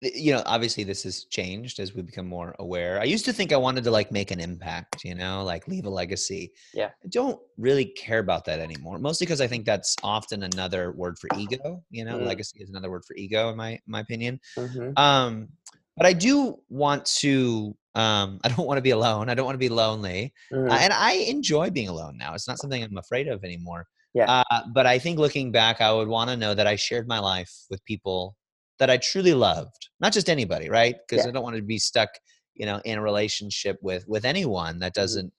you 0.00 0.32
know, 0.32 0.42
obviously 0.46 0.84
this 0.84 1.02
has 1.04 1.24
changed 1.24 1.80
as 1.80 1.94
we 1.94 2.02
become 2.02 2.26
more 2.26 2.54
aware. 2.58 3.00
I 3.00 3.04
used 3.04 3.24
to 3.24 3.32
think 3.32 3.52
I 3.52 3.56
wanted 3.56 3.84
to 3.84 3.90
like 3.90 4.12
make 4.12 4.30
an 4.30 4.40
impact, 4.40 5.04
you 5.04 5.14
know, 5.14 5.42
like 5.42 5.66
leave 5.68 5.86
a 5.86 5.90
legacy. 5.90 6.52
Yeah. 6.74 6.90
I 7.04 7.08
don't 7.08 7.40
really 7.56 7.86
care 7.86 8.18
about 8.18 8.44
that 8.44 8.60
anymore. 8.60 8.98
Mostly 8.98 9.26
because 9.26 9.40
I 9.40 9.46
think 9.46 9.64
that's 9.64 9.96
often 10.02 10.42
another 10.42 10.92
word 10.92 11.18
for 11.18 11.28
ego. 11.34 11.82
You 11.90 12.04
know, 12.04 12.18
Mm. 12.18 12.26
legacy 12.26 12.60
is 12.60 12.68
another 12.68 12.90
word 12.90 13.04
for 13.04 13.16
ego, 13.16 13.50
in 13.50 13.56
my 13.56 13.80
my 13.86 14.00
opinion. 14.00 14.40
hmm 14.56 14.90
Um, 14.96 15.48
but 15.96 16.06
I 16.06 16.12
do 16.12 16.60
want 16.68 17.06
to. 17.20 17.76
Um, 17.94 18.40
I 18.44 18.48
don't 18.48 18.66
want 18.66 18.78
to 18.78 18.82
be 18.82 18.90
alone. 18.90 19.28
I 19.30 19.34
don't 19.34 19.46
want 19.46 19.54
to 19.54 19.58
be 19.58 19.68
lonely. 19.68 20.32
hmm 20.50 20.70
Uh, 20.70 20.78
and 20.80 20.92
I 20.92 21.12
enjoy 21.14 21.70
being 21.70 21.88
alone 21.88 22.16
now. 22.18 22.34
It's 22.34 22.48
not 22.48 22.58
something 22.58 22.82
I'm 22.82 22.98
afraid 22.98 23.28
of 23.28 23.44
anymore. 23.44 23.86
Yeah. 24.14 24.28
Uh, 24.28 24.42
but 24.74 24.86
I 24.86 24.98
think 24.98 25.18
looking 25.18 25.52
back, 25.52 25.80
I 25.80 25.92
would 25.92 26.08
want 26.08 26.30
to 26.30 26.36
know 26.36 26.52
that 26.54 26.66
I 26.66 26.76
shared 26.76 27.06
my 27.06 27.20
life 27.20 27.52
with 27.70 27.84
people 27.84 28.36
that 28.78 28.90
I 28.90 28.96
truly 28.98 29.34
loved, 29.34 29.88
not 30.00 30.12
just 30.12 30.28
anybody, 30.28 30.68
right? 30.68 30.96
Because 31.06 31.24
Yeah. 31.24 31.26
I 31.26 31.30
don't 31.30 31.44
want 31.44 31.56
to 31.56 31.62
be 31.62 31.78
stuck, 31.78 32.10
you 32.54 32.66
know, 32.66 32.80
in 32.84 32.98
a 32.98 33.02
relationship 33.02 33.78
with 33.82 34.06
with 34.08 34.24
anyone 34.24 34.80
that 34.80 34.94
Mhm. 34.94 34.94
doesn't 34.94 35.32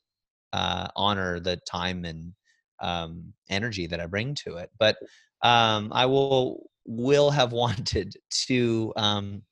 uh, 0.53 0.87
honor 0.95 1.39
the 1.39 1.57
time 1.69 2.05
and 2.05 2.33
um, 2.81 3.33
energy 3.49 3.87
that 3.87 3.99
I 3.99 4.05
bring 4.05 4.35
to 4.35 4.57
it. 4.57 4.71
But 4.79 4.97
um, 5.43 5.91
I 5.93 6.05
will 6.05 6.69
will 6.85 7.31
have 7.31 7.51
wanted 7.63 8.15
to 8.47 8.93
um, 8.95 9.43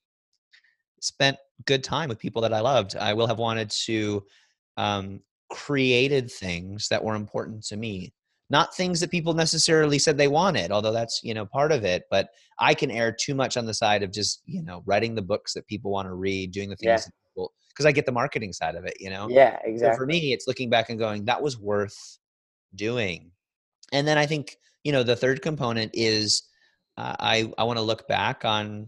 spent 1.06 1.38
good 1.66 1.84
time 1.84 2.10
with 2.10 2.20
people 2.20 2.42
that 2.42 2.54
I 2.54 2.60
loved. 2.60 2.96
I 2.96 3.14
will 3.14 3.28
have 3.28 3.40
wanted 3.40 3.70
to 3.86 4.24
um, 4.78 5.22
created 5.52 6.32
things 6.32 6.88
that 6.90 7.04
were 7.04 7.16
important 7.16 7.64
to 7.68 7.78
me 7.78 8.14
not 8.50 8.76
things 8.76 9.00
that 9.00 9.10
people 9.12 9.34
necessarily 9.34 9.98
said 10.00 10.18
they 10.18 10.28
wanted 10.28 10.72
although 10.72 10.92
that's 10.92 11.22
you 11.24 11.34
know 11.34 11.46
part 11.46 11.72
of 11.72 11.84
it 11.84 12.04
but 12.10 12.30
i 12.60 12.74
can 12.74 12.92
err 12.92 13.12
too 13.12 13.36
much 13.36 13.58
on 13.58 13.66
the 13.66 13.74
side 13.74 14.04
of 14.04 14.12
just 14.12 14.42
you 14.46 14.64
know 14.64 14.84
writing 14.86 15.16
the 15.16 15.22
books 15.22 15.54
that 15.54 15.66
people 15.68 15.92
want 15.92 16.08
to 16.08 16.14
read 16.14 16.52
doing 16.52 16.70
the 16.70 16.76
things 16.76 17.10
because 17.70 17.86
i 17.86 17.92
get 17.92 18.06
the 18.06 18.12
marketing 18.12 18.54
side 18.54 18.76
of 18.76 18.86
it 18.86 18.96
you 19.00 19.10
know 19.10 19.28
Yeah, 19.30 19.58
so 19.62 19.66
exactly. 19.66 19.98
for 19.98 20.06
me 20.06 20.34
it's 20.34 20.48
looking 20.48 20.70
back 20.70 20.90
and 20.90 21.00
going 21.00 21.26
that 21.26 21.42
was 21.42 21.58
worth 21.60 22.20
doing 22.76 23.32
and 23.94 24.08
then 24.08 24.18
i 24.18 24.26
think 24.26 24.58
you 24.84 24.92
know 24.92 25.04
the 25.04 25.16
third 25.16 25.42
component 25.42 25.92
is 25.94 26.44
uh, 26.98 27.16
i 27.20 27.52
i 27.58 27.64
want 27.64 27.78
to 27.78 27.84
look 27.84 28.08
back 28.08 28.46
on 28.46 28.88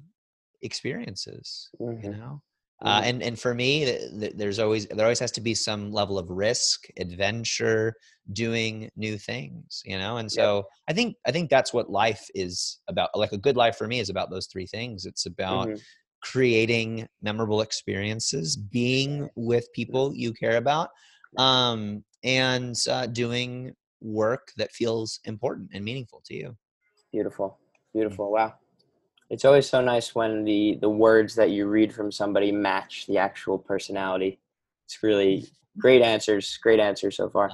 experiences 0.68 1.70
you 2.04 2.12
Mhm. 2.12 2.18
know 2.18 2.42
uh, 2.86 3.02
Mhm. 3.02 3.08
and 3.10 3.24
and 3.24 3.40
for 3.40 3.54
me 3.56 3.86
th- 3.86 4.12
th- 4.20 4.34
there's 4.36 4.60
always 4.60 4.86
there 4.88 5.06
always 5.08 5.20
has 5.26 5.32
to 5.32 5.42
be 5.42 5.56
some 5.56 5.92
level 5.92 6.20
of 6.20 6.30
risk 6.30 6.86
adventure 7.00 7.96
doing 8.34 8.90
new 8.96 9.18
things 9.18 9.82
you 9.86 9.98
know 9.98 10.18
and 10.18 10.30
Yep. 10.32 10.46
so 10.46 10.64
i 10.90 10.94
think 10.94 11.16
i 11.26 11.32
think 11.32 11.50
that's 11.50 11.74
what 11.74 11.90
life 11.90 12.24
is 12.36 12.80
about 12.88 13.10
like 13.16 13.32
a 13.34 13.38
good 13.46 13.58
life 13.58 13.76
for 13.78 13.88
me 13.88 14.00
is 14.00 14.10
about 14.12 14.30
those 14.30 14.48
three 14.48 14.68
things 14.68 15.06
it's 15.06 15.26
about 15.26 15.68
Mhm. 15.70 15.82
creating 16.22 17.08
memorable 17.22 17.62
experiences 17.62 18.56
being 18.58 19.30
with 19.36 19.66
people 19.74 20.14
you 20.16 20.34
care 20.34 20.58
about 20.58 20.90
um 21.38 22.04
and 22.24 22.76
uh, 22.90 23.06
doing 23.08 23.74
work 24.02 24.52
that 24.58 24.72
feels 24.72 25.20
important 25.26 25.70
and 25.74 25.84
meaningful 25.84 26.22
to 26.26 26.34
you 26.36 26.50
Beautiful. 27.12 27.58
Beautiful. 27.94 28.32
Wow. 28.32 28.54
It's 29.30 29.46
always 29.46 29.70
so 29.70 29.82
nice 29.82 30.16
when 30.16 30.44
the 30.44 30.78
the 30.82 30.90
words 30.90 31.36
that 31.36 31.52
you 31.52 31.68
read 31.68 31.94
from 31.94 32.12
somebody 32.12 32.52
match 32.52 33.06
the 33.08 33.18
actual 33.18 33.58
personality. 33.58 34.40
It's 34.86 35.04
really 35.04 35.48
great 35.78 36.02
answers. 36.02 36.58
Great 36.62 36.80
answers 36.80 37.18
so 37.18 37.30
far. 37.30 37.52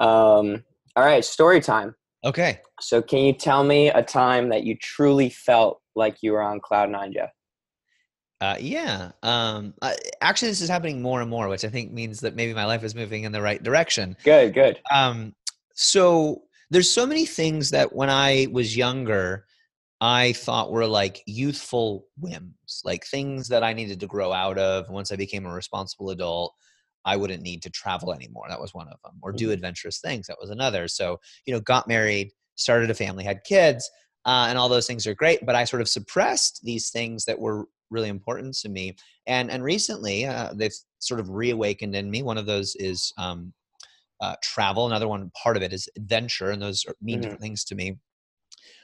Oh. 0.00 0.40
Um, 0.40 0.64
all 0.96 1.04
right, 1.04 1.24
story 1.24 1.60
time. 1.60 1.94
okay 2.24 2.60
So, 2.80 3.02
can 3.02 3.20
you 3.20 3.32
tell 3.32 3.64
me 3.64 3.88
a 3.88 4.02
time 4.02 4.48
that 4.50 4.64
you 4.64 4.76
truly 4.76 5.30
felt 5.30 5.80
like 5.96 6.22
you 6.22 6.32
were 6.32 6.42
on 6.42 6.60
cloud 6.60 6.90
nine, 6.90 7.12
Jeff? 7.12 7.30
Uh, 8.40 8.56
yeah. 8.60 9.10
Um, 9.22 9.74
actually, 10.20 10.48
this 10.48 10.60
is 10.60 10.68
happening 10.68 11.00
more 11.00 11.20
and 11.22 11.30
more, 11.30 11.48
which 11.48 11.64
I 11.64 11.68
think 11.68 11.92
means 11.92 12.20
that 12.20 12.34
maybe 12.34 12.52
my 12.52 12.66
life 12.66 12.84
is 12.84 12.94
moving 12.94 13.24
in 13.24 13.32
the 13.32 13.40
right 13.40 13.62
direction. 13.62 14.16
Good, 14.22 14.52
good. 14.52 14.80
Um, 14.92 15.34
so 15.74 16.42
there's 16.70 16.90
so 16.90 17.06
many 17.06 17.24
things 17.24 17.70
that 17.70 17.94
when 17.94 18.10
I 18.10 18.48
was 18.52 18.76
younger, 18.76 19.46
I 20.00 20.32
thought 20.34 20.72
were 20.72 20.86
like 20.86 21.22
youthful 21.26 22.06
whims, 22.18 22.82
like 22.84 23.06
things 23.06 23.48
that 23.48 23.62
I 23.64 23.72
needed 23.72 24.00
to 24.00 24.06
grow 24.06 24.32
out 24.32 24.58
of. 24.58 24.90
Once 24.90 25.12
I 25.12 25.16
became 25.16 25.46
a 25.46 25.52
responsible 25.54 26.10
adult, 26.10 26.54
I 27.04 27.16
wouldn't 27.16 27.42
need 27.42 27.62
to 27.62 27.70
travel 27.70 28.12
anymore. 28.12 28.46
That 28.48 28.60
was 28.60 28.74
one 28.74 28.88
of 28.88 28.98
them, 29.04 29.18
or 29.22 29.32
do 29.32 29.50
Mhm. 29.50 29.52
adventurous 29.52 30.00
things. 30.00 30.26
That 30.26 30.38
was 30.40 30.50
another. 30.50 30.88
So, 30.88 31.20
you 31.46 31.54
know, 31.54 31.60
got 31.60 31.88
married, 31.88 32.30
started 32.56 32.90
a 32.90 32.94
family, 32.94 33.24
had 33.24 33.44
kids, 33.44 33.88
uh, 34.26 34.46
and 34.48 34.58
all 34.58 34.68
those 34.68 34.86
things 34.86 35.06
are 35.06 35.14
great. 35.14 35.44
But 35.46 35.54
I 35.54 35.64
sort 35.64 35.82
of 35.82 35.88
suppressed 35.88 36.60
these 36.64 36.90
things 36.90 37.24
that 37.26 37.38
were 37.38 37.66
really 37.90 38.08
important 38.08 38.54
to 38.56 38.68
me. 38.68 38.96
And 39.26 39.50
and 39.50 39.62
recently, 39.62 40.24
uh, 40.26 40.54
they've 40.54 40.74
sort 40.98 41.20
of 41.20 41.28
reawakened 41.30 41.94
in 41.94 42.10
me. 42.10 42.22
One 42.22 42.38
of 42.38 42.46
those 42.46 42.74
is 42.76 43.12
um, 43.18 43.52
uh, 44.20 44.36
travel. 44.42 44.86
Another 44.86 45.08
one, 45.08 45.30
part 45.42 45.56
of 45.56 45.62
it 45.62 45.72
is 45.72 45.88
adventure, 45.96 46.50
and 46.50 46.62
those 46.62 46.84
are, 46.86 46.94
mean 47.00 47.20
Mhm. 47.20 47.20
different 47.20 47.42
things 47.42 47.64
to 47.64 47.74
me. 47.74 47.98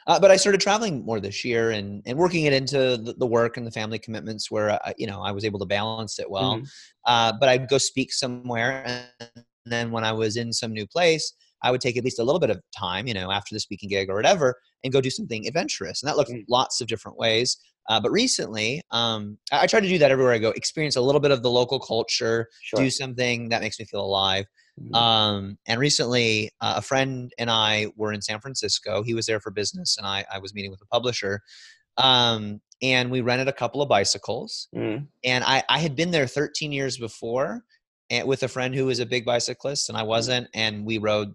Uh, 0.07 0.19
but 0.19 0.31
I 0.31 0.37
started 0.37 0.61
traveling 0.61 1.05
more 1.05 1.21
this 1.21 1.45
year 1.45 1.71
and, 1.71 2.03
and 2.07 2.19
working 2.19 2.45
it 2.47 2.53
into 2.53 2.97
the, 2.97 3.15
the 3.19 3.27
work 3.27 3.57
and 3.57 3.67
the 3.67 3.71
family 3.71 3.99
commitments 3.99 4.51
where 4.51 4.71
I, 4.85 4.95
you 4.99 5.07
know 5.07 5.21
I 5.23 5.31
was 5.33 5.45
able 5.45 5.59
to 5.61 5.67
balance 5.67 6.19
it 6.19 6.31
well. 6.31 6.57
Mhm. 6.59 6.69
Uh, 7.07 7.33
but 7.39 7.49
I'd 7.49 7.69
go 7.69 7.79
speak 7.79 8.13
somewhere, 8.13 9.09
and 9.21 9.31
then 9.67 9.91
when 9.91 10.05
I 10.05 10.13
was 10.13 10.37
in 10.37 10.53
some 10.53 10.73
new 10.73 10.87
place, 10.87 11.33
I 11.63 11.71
would 11.71 11.81
take 11.81 11.97
at 11.97 12.05
least 12.05 12.19
a 12.19 12.25
little 12.25 12.41
bit 12.41 12.51
of 12.51 12.61
time, 12.77 13.07
you 13.07 13.15
know, 13.15 13.31
after 13.31 13.55
the 13.55 13.61
speaking 13.61 13.89
gig 13.91 14.09
or 14.11 14.15
whatever, 14.17 14.55
and 14.85 14.93
go 14.93 15.01
do 15.01 15.11
something 15.11 15.47
adventurous. 15.47 16.03
And 16.03 16.09
that 16.09 16.17
looked 16.17 16.31
Mm. 16.31 16.45
lots 16.49 16.81
of 16.81 16.87
different 16.89 17.19
ways. 17.19 17.57
Uh, 17.89 17.99
but 18.01 18.11
recently, 18.11 18.81
um, 18.93 19.37
I, 19.53 19.63
I 19.63 19.67
try 19.67 19.81
to 19.81 19.89
do 19.89 19.99
that 19.99 20.11
everywhere 20.11 20.33
I 20.33 20.39
go. 20.39 20.51
Experience 20.51 20.97
a 20.97 21.01
little 21.01 21.21
bit 21.21 21.31
of 21.33 21.43
the 21.43 21.51
local 21.51 21.79
culture, 21.81 22.49
Sure. 22.63 22.81
do 22.83 22.91
something 22.91 23.49
that 23.51 23.61
makes 23.63 23.79
me 23.79 23.85
feel 23.85 24.01
alive. 24.05 24.47
Mhm. 24.79 24.95
Um, 24.95 25.59
and 25.67 25.81
recently, 25.81 26.51
uh, 26.61 26.75
a 26.77 26.83
friend 26.83 27.33
and 27.39 27.51
I 27.51 27.87
were 27.97 28.13
in 28.13 28.21
San 28.23 28.41
Francisco. 28.41 29.03
He 29.03 29.15
was 29.15 29.27
there 29.27 29.41
for 29.41 29.51
business, 29.51 29.97
and 29.97 30.07
I, 30.07 30.25
I 30.33 30.39
was 30.39 30.55
meeting 30.55 30.71
with 30.71 30.81
a 30.83 30.87
publisher. 30.87 31.41
Um, 31.97 32.61
and 32.83 33.11
we 33.11 33.21
rented 33.21 33.49
a 33.49 33.53
couple 33.53 33.83
of 33.83 33.89
bicycles. 33.89 34.69
Mhm. 34.75 35.07
And 35.25 35.45
I, 35.45 35.63
I 35.69 35.79
had 35.79 35.97
been 35.97 36.11
there 36.13 36.27
13 36.27 36.73
years 36.73 36.97
before 36.99 37.63
with 38.25 38.43
a 38.43 38.49
friend 38.49 38.75
who 38.75 38.87
was 38.87 38.99
a 39.01 39.07
big 39.07 39.25
bicyclist, 39.25 39.89
and 39.89 39.97
I 39.99 40.03
wasn't. 40.03 40.49
And 40.55 40.85
we 40.85 40.99
rode 40.99 41.33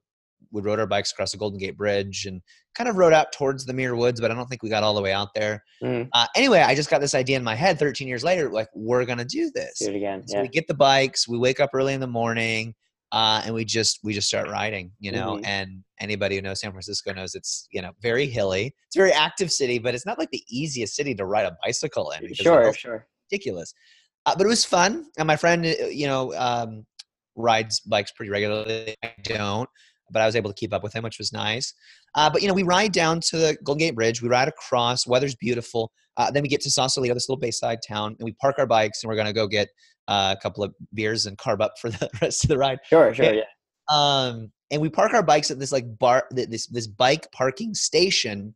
we 0.51 0.61
rode 0.61 0.79
our 0.79 0.87
bikes 0.87 1.11
across 1.11 1.31
the 1.33 1.37
Golden 1.37 1.59
Gate 1.59 1.75
Bridge 1.75 2.25
and 2.25 2.41
kind 2.75 2.89
of 2.89 2.95
rode 2.95 3.11
out 3.11 3.33
towards 3.33 3.65
the 3.65 3.73
Muir 3.73 3.95
Woods, 3.95 4.21
but 4.21 4.31
I 4.31 4.35
don't 4.35 4.47
think 4.47 4.63
we 4.63 4.69
got 4.69 4.83
all 4.83 4.93
the 4.93 5.01
way 5.01 5.11
out 5.11 5.33
there. 5.35 5.61
Mhm. 5.83 6.07
Uh, 6.13 6.27
anyway, 6.35 6.59
I 6.59 6.75
just 6.75 6.89
got 6.89 7.01
this 7.01 7.15
idea 7.15 7.35
in 7.35 7.43
my 7.43 7.55
head 7.55 7.77
13 7.77 8.07
years 8.07 8.23
later, 8.23 8.49
like 8.49 8.69
we're 8.73 9.03
gonna 9.05 9.25
do 9.25 9.51
this. 9.53 9.79
Do 9.79 9.89
it 9.89 9.95
again. 9.95 10.25
So 10.27 10.37
Yeah. 10.37 10.43
we 10.43 10.47
get 10.47 10.67
the 10.67 10.73
bikes, 10.73 11.27
we 11.27 11.37
wake 11.37 11.59
up 11.59 11.71
early 11.73 11.93
in 11.93 11.99
the 11.99 12.07
morning, 12.07 12.73
uh, 13.11 13.41
and 13.45 13.53
we 13.53 13.65
just 13.65 13.99
we 14.03 14.13
just 14.13 14.27
start 14.27 14.49
riding, 14.49 14.91
you 14.99 15.11
know. 15.11 15.37
Mhm. 15.37 15.45
And 15.45 15.83
anybody 15.99 16.35
who 16.35 16.41
knows 16.41 16.61
San 16.61 16.71
Francisco 16.71 17.13
knows 17.13 17.35
it's 17.35 17.67
you 17.71 17.81
know 17.81 17.91
very 18.01 18.27
hilly. 18.27 18.75
It's 18.87 18.95
a 18.95 18.99
very 18.99 19.11
active 19.11 19.51
city, 19.51 19.79
but 19.79 19.95
it's 19.95 20.05
not 20.05 20.19
like 20.19 20.31
the 20.31 20.43
easiest 20.49 20.95
city 20.95 21.15
to 21.15 21.25
ride 21.25 21.45
a 21.45 21.55
bicycle 21.63 22.11
in. 22.11 22.33
Sure, 22.33 22.73
sure. 22.73 23.07
ridiculous. 23.31 23.73
Uh, 24.25 24.35
but 24.35 24.45
it 24.45 24.49
was 24.49 24.65
fun, 24.65 25.05
and 25.17 25.27
my 25.27 25.35
friend, 25.35 25.65
uh, 25.65 25.85
you 25.85 26.07
know, 26.07 26.33
um, 26.35 26.85
rides 27.35 27.79
bikes 27.81 28.11
pretty 28.11 28.31
regularly. 28.31 28.95
I 29.03 29.13
don't, 29.23 29.69
but 30.11 30.21
I 30.21 30.25
was 30.25 30.35
able 30.35 30.49
to 30.51 30.55
keep 30.55 30.73
up 30.73 30.83
with 30.83 30.93
him, 30.93 31.03
which 31.03 31.17
was 31.17 31.33
nice. 31.33 31.73
Uh, 32.15 32.29
but 32.29 32.41
you 32.41 32.47
know, 32.47 32.53
we 32.53 32.63
ride 32.63 32.91
down 32.91 33.19
to 33.21 33.37
the 33.37 33.57
Golden 33.63 33.79
Gate 33.79 33.95
Bridge. 33.95 34.21
We 34.21 34.29
ride 34.29 34.47
across. 34.47 35.07
Weather's 35.07 35.35
beautiful. 35.35 35.91
Uh, 36.17 36.31
then 36.31 36.43
we 36.43 36.49
get 36.49 36.61
to 36.61 36.69
Sausalito, 36.69 37.13
this 37.13 37.27
little 37.27 37.39
bayside 37.39 37.79
town, 37.87 38.15
and 38.19 38.25
we 38.25 38.31
park 38.33 38.55
our 38.57 38.65
bikes, 38.67 39.03
and 39.03 39.09
we're 39.09 39.15
gonna 39.17 39.33
go 39.33 39.47
get 39.47 39.67
uh, 40.07 40.35
a 40.37 40.41
couple 40.41 40.63
of 40.63 40.73
beers 40.93 41.25
and 41.25 41.37
carb 41.37 41.61
up 41.61 41.73
for 41.79 41.89
the 41.91 42.09
rest 42.21 42.43
of 42.43 42.49
the 42.49 42.57
ride. 42.57 42.79
Sure, 42.85 43.13
sure. 43.13 43.25
Yeah. 43.25 43.31
Yeah. 43.31 43.43
Um, 43.89 44.51
and 44.71 44.81
we 44.81 44.89
park 44.89 45.13
our 45.13 45.23
bikes 45.23 45.51
at 45.51 45.59
this 45.59 45.71
like 45.71 45.85
bar, 45.99 46.25
this 46.31 46.67
this 46.67 46.87
bike 46.87 47.27
parking 47.31 47.73
station, 47.73 48.55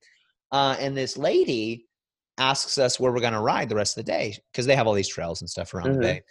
uh, 0.52 0.76
and 0.80 0.96
this 0.98 1.18
lady 1.18 1.86
asks 2.38 2.78
us 2.78 3.00
where 3.00 3.12
we're 3.12 3.20
gonna 3.20 3.42
ride 3.42 3.68
the 3.70 3.76
rest 3.76 3.98
of 3.98 4.06
the 4.06 4.12
day 4.12 4.36
because 4.52 4.66
they 4.66 4.76
have 4.76 4.88
all 4.88 4.94
these 4.94 5.08
trails 5.10 5.42
and 5.42 5.50
stuff 5.50 5.74
around 5.74 5.90
Mhm. 5.90 5.94
the 5.96 6.00
bay. 6.00 6.22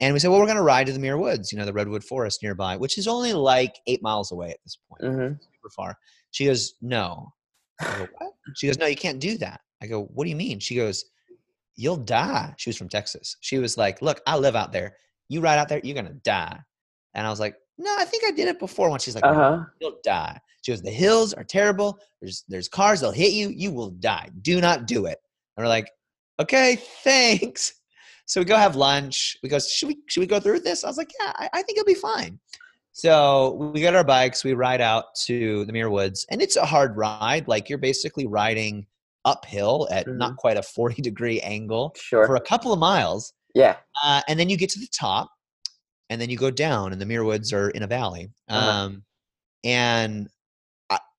And 0.00 0.12
we 0.12 0.18
said, 0.18 0.28
well, 0.30 0.40
we're 0.40 0.46
gonna 0.46 0.62
ride 0.62 0.86
to 0.86 0.92
the 0.92 0.98
Muir 0.98 1.16
Woods, 1.18 1.52
you 1.52 1.58
know, 1.58 1.64
the 1.64 1.72
redwood 1.72 2.02
forest 2.04 2.42
nearby, 2.42 2.76
which 2.76 2.98
is 2.98 3.06
only 3.06 3.32
like 3.32 3.76
eight 3.86 4.02
miles 4.02 4.32
away 4.32 4.50
at 4.50 4.58
this 4.64 4.76
point, 4.88 5.02
Mhm. 5.02 5.38
super 5.54 5.70
far. 5.70 5.96
She 6.32 6.46
goes, 6.46 6.74
no. 6.82 7.32
I 7.80 7.98
go, 7.98 8.06
what? 8.18 8.32
She 8.56 8.66
goes, 8.66 8.78
no, 8.78 8.86
you 8.86 8.96
can't 8.96 9.20
do 9.20 9.38
that. 9.38 9.60
I 9.80 9.86
go, 9.86 10.04
what 10.14 10.24
do 10.24 10.30
you 10.30 10.36
mean? 10.36 10.58
She 10.58 10.74
goes, 10.74 11.04
you'll 11.76 11.96
die. 11.96 12.52
She 12.58 12.68
was 12.70 12.76
from 12.76 12.88
Texas. 12.88 13.36
She 13.40 13.58
was 13.58 13.76
like, 13.78 14.02
look, 14.02 14.20
I 14.26 14.36
live 14.36 14.56
out 14.56 14.72
there. 14.72 14.96
You 15.28 15.40
ride 15.40 15.58
out 15.58 15.68
there, 15.68 15.80
you're 15.84 15.94
gonna 15.94 16.14
die. 16.24 16.58
And 17.14 17.26
I 17.26 17.30
was 17.30 17.40
like, 17.40 17.56
no, 17.78 17.94
I 17.98 18.04
think 18.04 18.24
I 18.26 18.30
did 18.32 18.48
it 18.48 18.58
before. 18.58 18.90
Once 18.90 19.04
she's 19.04 19.14
like, 19.14 19.24
Uh 19.24 19.32
"No, 19.32 19.66
you'll 19.80 19.98
die. 20.04 20.38
She 20.62 20.72
goes, 20.72 20.82
the 20.82 20.90
hills 20.90 21.32
are 21.32 21.42
terrible. 21.44 21.98
There's 22.20 22.44
there's 22.48 22.68
cars. 22.68 23.00
They'll 23.00 23.10
hit 23.12 23.32
you. 23.32 23.48
You 23.48 23.72
will 23.72 23.90
die. 23.90 24.30
Do 24.42 24.60
not 24.60 24.86
do 24.86 25.06
it. 25.06 25.18
And 25.56 25.64
we're 25.64 25.68
like, 25.68 25.90
okay, 26.38 26.76
thanks. 27.02 27.74
So 28.26 28.40
we 28.40 28.44
go 28.44 28.56
have 28.56 28.76
lunch. 28.76 29.36
We 29.42 29.48
go, 29.48 29.58
should 29.58 29.88
we 29.88 29.98
should 30.08 30.20
we 30.20 30.26
go 30.26 30.40
through 30.40 30.60
this? 30.60 30.84
I 30.84 30.88
was 30.88 30.96
like, 30.96 31.10
yeah, 31.20 31.32
I, 31.36 31.48
I 31.52 31.62
think 31.62 31.78
it'll 31.78 31.86
be 31.86 31.94
fine. 31.94 32.38
So 32.92 33.70
we 33.74 33.80
get 33.80 33.94
our 33.94 34.04
bikes. 34.04 34.44
We 34.44 34.52
ride 34.52 34.80
out 34.80 35.14
to 35.24 35.64
the 35.64 35.72
Muir 35.72 35.90
Woods, 35.90 36.26
and 36.30 36.42
it's 36.42 36.56
a 36.56 36.64
hard 36.64 36.96
ride. 36.96 37.48
Like 37.48 37.68
you're 37.68 37.78
basically 37.78 38.26
riding 38.26 38.86
uphill 39.24 39.88
at 39.90 40.06
not 40.08 40.36
quite 40.36 40.56
a 40.56 40.62
40 40.62 41.00
degree 41.00 41.40
angle 41.40 41.94
Sure. 41.96 42.26
for 42.26 42.36
a 42.36 42.40
couple 42.40 42.72
of 42.72 42.78
miles. 42.78 43.32
yeah. 43.54 43.76
Uh, 44.02 44.20
and 44.28 44.38
then 44.38 44.48
you 44.50 44.56
get 44.56 44.68
to 44.70 44.80
the 44.80 44.88
top, 44.92 45.30
and 46.10 46.20
then 46.20 46.28
you 46.28 46.36
go 46.36 46.50
down, 46.50 46.92
and 46.92 47.00
the 47.00 47.06
Muir 47.06 47.24
Woods 47.24 47.52
are 47.52 47.70
in 47.70 47.82
a 47.82 47.86
valley. 47.86 48.30
Uh-huh. 48.48 48.70
Um, 48.70 49.04
and 49.64 50.28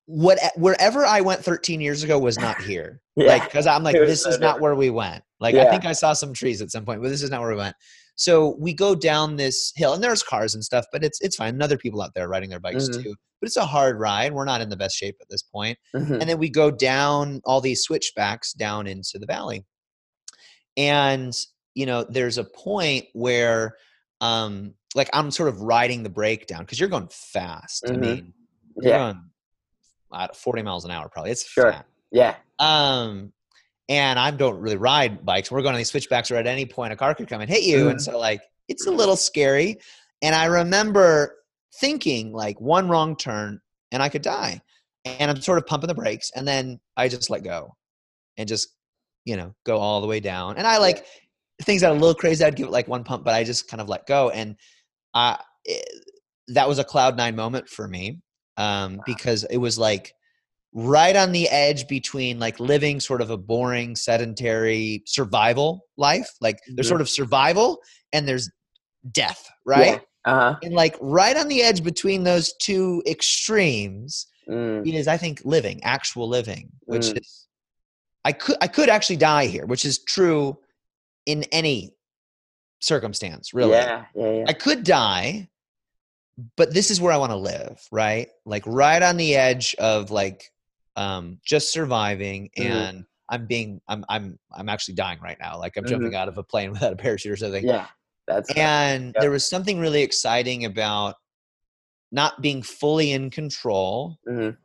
what 0.05 0.37
wherever 0.55 1.05
I 1.05 1.21
went 1.21 1.43
13 1.43 1.79
years 1.81 2.03
ago 2.03 2.19
was 2.19 2.37
not 2.37 2.61
here. 2.61 3.01
Yeah. 3.15 3.27
Like, 3.27 3.43
because 3.45 3.67
I'm 3.67 3.83
like, 3.83 3.95
this 3.95 4.23
so 4.23 4.29
is 4.31 4.39
not 4.39 4.59
where 4.59 4.75
we 4.75 4.89
went. 4.89 5.23
Like, 5.39 5.55
I 5.55 5.69
think 5.69 5.85
I 5.85 5.93
saw 5.93 6.13
some 6.13 6.33
trees 6.33 6.61
at 6.61 6.71
some 6.71 6.85
point, 6.85 7.01
but 7.01 7.09
this 7.09 7.21
is 7.21 7.29
not 7.29 7.41
where 7.41 7.49
we 7.51 7.55
went. 7.57 7.75
So 8.15 8.55
we 8.59 8.73
go 8.73 8.93
down 8.95 9.35
this 9.37 9.71
hill, 9.75 9.93
and 9.93 10.03
there's 10.03 10.21
cars 10.23 10.53
and 10.53 10.63
stuff, 10.63 10.85
but 10.91 11.03
it's 11.03 11.19
it's 11.21 11.35
fine. 11.35 11.53
And 11.55 11.63
other 11.63 11.77
people 11.77 12.01
out 12.01 12.13
there 12.13 12.27
riding 12.27 12.49
their 12.49 12.59
bikes 12.59 12.87
Mhm. 12.89 13.03
too. 13.03 13.15
But 13.41 13.47
it's 13.47 13.57
a 13.57 13.65
hard 13.65 13.99
ride. 13.99 14.33
We're 14.33 14.45
not 14.45 14.61
in 14.61 14.69
the 14.69 14.77
best 14.77 14.95
shape 14.95 15.17
at 15.19 15.27
this 15.29 15.41
point 15.43 15.77
Mhm. 15.95 16.19
and 16.21 16.29
then 16.29 16.37
we 16.37 16.49
go 16.49 16.71
down 16.71 17.41
all 17.45 17.59
these 17.59 17.81
switchbacks 17.83 18.53
down 18.53 18.87
into 18.87 19.17
the 19.19 19.25
valley 19.25 19.65
and 20.77 21.35
you 21.75 21.85
know 21.85 22.03
there's 22.09 22.37
a 22.37 22.43
point 22.43 23.05
where 23.13 23.75
um 24.21 24.73
like 24.95 25.09
i'm 25.13 25.29
sort 25.31 25.49
of 25.49 25.61
riding 25.61 26.03
the 26.03 26.09
brake 26.09 26.47
down 26.47 26.61
because 26.61 26.79
you're 26.79 26.89
going 26.89 27.07
fast 27.11 27.83
i 27.87 27.91
Mhm. 27.91 27.99
mean 27.99 28.33
Yeah. 28.81 28.97
going 28.97 29.29
40 30.35 30.61
miles 30.61 30.85
an 30.85 30.91
hour 30.91 31.09
probably. 31.09 31.31
It's 31.31 31.45
Sure. 31.47 31.71
fast. 31.71 31.85
Yeah. 32.11 32.35
um 32.59 33.33
and 33.89 34.17
i 34.19 34.29
don't 34.31 34.59
really 34.59 34.77
ride 34.77 35.25
bikes. 35.25 35.51
We're 35.51 35.61
going 35.61 35.73
on 35.73 35.79
these 35.79 35.89
switchbacks 35.91 36.29
where 36.29 36.39
at 36.39 36.47
any 36.47 36.65
point 36.65 36.93
a 36.93 36.95
car 36.95 37.13
could 37.15 37.27
come 37.27 37.41
and 37.41 37.49
hit 37.49 37.63
you. 37.63 37.89
And 37.89 37.99
Mhm. 37.99 38.03
so 38.03 38.19
like 38.19 38.41
it's 38.69 38.85
a 38.87 38.91
little 38.91 39.15
scary. 39.15 39.77
And 40.21 40.33
i 40.35 40.45
remember 40.45 41.35
thinking 41.81 42.31
like 42.31 42.61
one 42.61 42.87
wrong 42.87 43.15
turn 43.17 43.59
and 43.91 44.01
i 44.03 44.09
could 44.09 44.21
die. 44.21 44.61
And 45.05 45.29
i'm 45.31 45.41
sort 45.41 45.57
of 45.57 45.65
pumping 45.65 45.87
the 45.87 45.95
brakes 45.95 46.31
and 46.35 46.47
then 46.47 46.79
i 46.95 47.07
just 47.09 47.29
let 47.29 47.43
go 47.43 47.75
and 48.37 48.47
just 48.47 48.69
you 49.25 49.35
know 49.35 49.53
go 49.65 49.77
all 49.77 49.99
the 50.01 50.07
way 50.07 50.19
down. 50.19 50.57
And 50.57 50.67
i 50.67 50.77
like 50.77 51.05
things 51.61 51.81
got 51.81 51.91
a 51.91 51.93
little 51.93 52.15
crazy. 52.15 52.43
I'd 52.43 52.55
give 52.55 52.67
it 52.67 52.71
like 52.71 52.87
one 52.87 53.03
pump 53.03 53.23
but 53.25 53.33
i 53.33 53.43
just 53.43 53.67
kind 53.67 53.81
of 53.81 53.89
let 53.89 54.05
go. 54.05 54.29
And 54.29 54.55
i 55.13 55.39
it, 55.65 55.83
that 56.49 56.67
was 56.67 56.77
a 56.79 56.83
cloud 56.83 57.17
nine 57.17 57.35
moment 57.35 57.67
for 57.69 57.87
me 57.87 58.19
um, 58.57 59.01
because 59.05 59.43
it 59.45 59.57
was 59.57 59.77
like 59.79 60.13
right 60.73 61.15
on 61.15 61.31
the 61.31 61.47
edge 61.49 61.87
between 61.87 62.39
like 62.39 62.59
living 62.59 62.99
sort 62.99 63.21
of 63.21 63.29
a 63.29 63.37
boring 63.37 63.95
sedentary 63.95 65.03
survival 65.05 65.85
life 65.97 66.29
like 66.41 66.57
there's 66.67 66.87
Mhm. 66.87 66.89
sort 66.89 67.01
of 67.01 67.09
survival 67.09 67.79
and 68.11 68.27
there's 68.27 68.49
death 69.11 69.47
right 69.65 70.01
Uh 70.25 70.33
huh. 70.33 70.55
and 70.63 70.73
like 70.73 70.95
right 71.01 71.37
on 71.37 71.47
the 71.47 71.61
edge 71.61 71.83
between 71.83 72.23
those 72.23 72.53
two 72.61 73.03
extremes 73.05 74.27
Mm. 74.49 74.85
is 74.93 75.07
I 75.07 75.15
think 75.15 75.41
living, 75.45 75.81
actual 75.83 76.27
living, 76.27 76.69
which 76.85 77.03
Mm. 77.07 77.21
is 77.21 77.47
I 78.25 78.31
could 78.33 78.57
I 78.59 78.67
could 78.67 78.89
actually 78.89 79.17
die 79.17 79.45
here, 79.47 79.65
which 79.65 79.85
is 79.85 79.99
true 80.03 80.57
in 81.25 81.43
any 81.51 81.93
circumstance, 82.81 83.53
really. 83.53 83.71
Yeah. 83.71 84.05
Yeah. 84.15 84.31
Yeah. 84.31 84.45
I 84.47 84.53
could 84.53 84.83
die, 84.83 85.49
but 86.55 86.73
this 86.73 86.89
is 86.91 86.99
where 86.99 87.13
I 87.13 87.17
want 87.17 87.31
to 87.31 87.37
live, 87.37 87.79
right? 87.91 88.29
Like 88.45 88.63
right 88.65 89.01
on 89.01 89.17
the 89.17 89.35
edge 89.35 89.75
of 89.75 90.11
like 90.11 90.51
um 90.95 91.39
just 91.45 91.71
surviving 91.73 92.49
Mhm. 92.57 92.63
and 92.65 93.05
I'm 93.29 93.45
being 93.47 93.81
I'm 93.87 94.05
I'm 94.09 94.37
I'm 94.51 94.69
actually 94.69 94.95
dying 94.95 95.19
right 95.21 95.37
now. 95.39 95.57
Like 95.57 95.75
I'm 95.77 95.83
Mhm. 95.85 95.89
jumping 95.89 96.15
out 96.15 96.27
of 96.27 96.37
a 96.37 96.43
plane 96.43 96.71
without 96.73 96.93
a 96.93 96.95
parachute 96.95 97.31
or 97.31 97.37
something. 97.37 97.65
yeah. 97.65 97.87
That's. 98.27 98.49
And 98.55 99.07
Yep. 99.15 99.21
there 99.21 99.31
was 99.31 99.45
something 99.47 99.79
really 99.79 100.01
exciting 100.01 100.65
about 100.65 101.15
not 102.11 102.41
being 102.41 102.61
fully 102.61 103.11
in 103.11 103.29
control, 103.29 104.17
Mhm. 104.27 104.55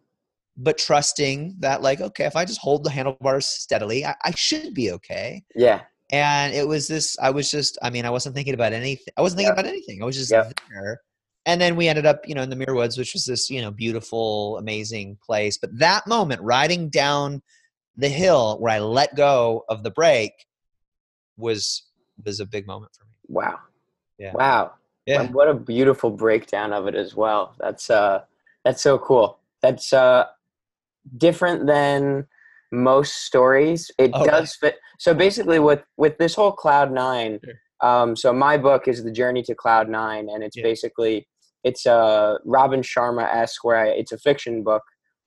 but 0.57 0.76
trusting 0.78 1.57
that, 1.61 1.83
like, 1.83 2.00
okay, 2.00 2.24
if 2.26 2.37
I 2.37 2.44
just 2.44 2.61
hold 2.61 2.85
the 2.85 2.90
handlebars 2.90 3.46
steadily, 3.46 4.04
I, 4.04 4.14
I 4.24 4.31
should 4.33 4.74
be 4.74 4.92
okay. 4.92 5.42
Yeah. 5.54 5.83
And 6.11 6.54
it 6.54 6.68
was 6.68 6.88
this, 6.88 7.16
I 7.20 7.31
was 7.31 7.50
just, 7.50 7.78
I 7.83 7.90
mean, 7.90 8.04
I 8.04 8.11
wasn't 8.11 8.35
thinking 8.35 8.54
about 8.54 8.72
anything. 8.72 9.12
I 9.16 9.22
wasn't 9.22 9.38
thinking 9.38 9.50
Yep. 9.57 9.59
about 9.59 9.68
anything. 9.68 10.02
I 10.02 10.07
was 10.07 10.16
just 10.16 10.31
Yep. 10.31 10.61
there. 10.70 11.00
And 11.49 11.59
then 11.59 11.77
we 11.77 11.89
ended 11.89 12.05
up, 12.05 12.29
you 12.29 12.35
know, 12.35 12.43
in 12.43 12.51
the 12.51 12.57
Muir 12.57 12.75
Woods, 12.75 12.99
which 12.99 13.15
was 13.15 13.25
this, 13.25 13.49
you 13.49 13.63
know, 13.63 13.71
beautiful, 13.71 14.59
amazing 14.59 15.17
place. 15.25 15.57
But 15.57 15.79
that 15.79 16.07
moment, 16.07 16.43
riding 16.43 16.91
down 16.91 17.41
the 17.97 18.11
hill 18.11 18.59
where 18.61 18.75
I 18.75 18.81
let 18.81 19.17
go 19.17 19.65
of 19.71 19.83
the 19.83 19.91
brake, 19.91 20.45
was 21.39 21.85
was 22.23 22.39
a 22.41 22.45
big 22.45 22.67
moment 22.67 22.93
for 22.99 23.05
me. 23.07 23.13
Wow. 23.29 23.61
Yeah. 24.19 24.33
Wow. 24.35 24.73
Yeah. 25.07 25.23
And 25.23 25.33
what 25.33 25.49
a 25.49 25.55
beautiful 25.55 26.11
breakdown 26.11 26.75
of 26.75 26.87
it 26.87 26.95
as 26.95 27.15
well. 27.15 27.55
That's 27.59 27.89
uh 27.89 28.25
that's 28.63 28.83
so 28.83 28.99
cool. 28.99 29.39
That's 29.63 29.91
uh 29.95 30.27
different 31.17 31.67
than 31.67 32.27
most 32.73 33.25
stories. 33.25 33.91
It 33.97 34.11
Oh, 34.13 34.27
does 34.27 34.55
fit 34.55 34.77
so 34.99 35.15
basically 35.15 35.61
with 35.61 35.83
with 35.97 36.19
this 36.19 36.35
whole 36.35 36.53
Cloud 36.53 36.93
Nine, 36.93 37.41
Sure. 37.43 37.55
um 37.81 38.17
so 38.17 38.35
my 38.35 38.59
book 38.59 38.87
is 38.87 39.03
The 39.03 39.13
Journey 39.13 39.43
to 39.45 39.55
Cloud 39.55 39.89
Nine 39.89 40.29
and 40.29 40.43
it's 40.45 40.57
Yeah. 40.59 40.65
basically 40.65 41.27
it's 41.68 41.87
a 41.87 42.38
Robin 42.44 42.81
Sharma 42.81 43.24
esque 43.42 43.62
where 43.64 43.78
I, 43.78 43.88
it's 43.88 44.12
a 44.12 44.18
fiction 44.18 44.62
book, 44.62 44.83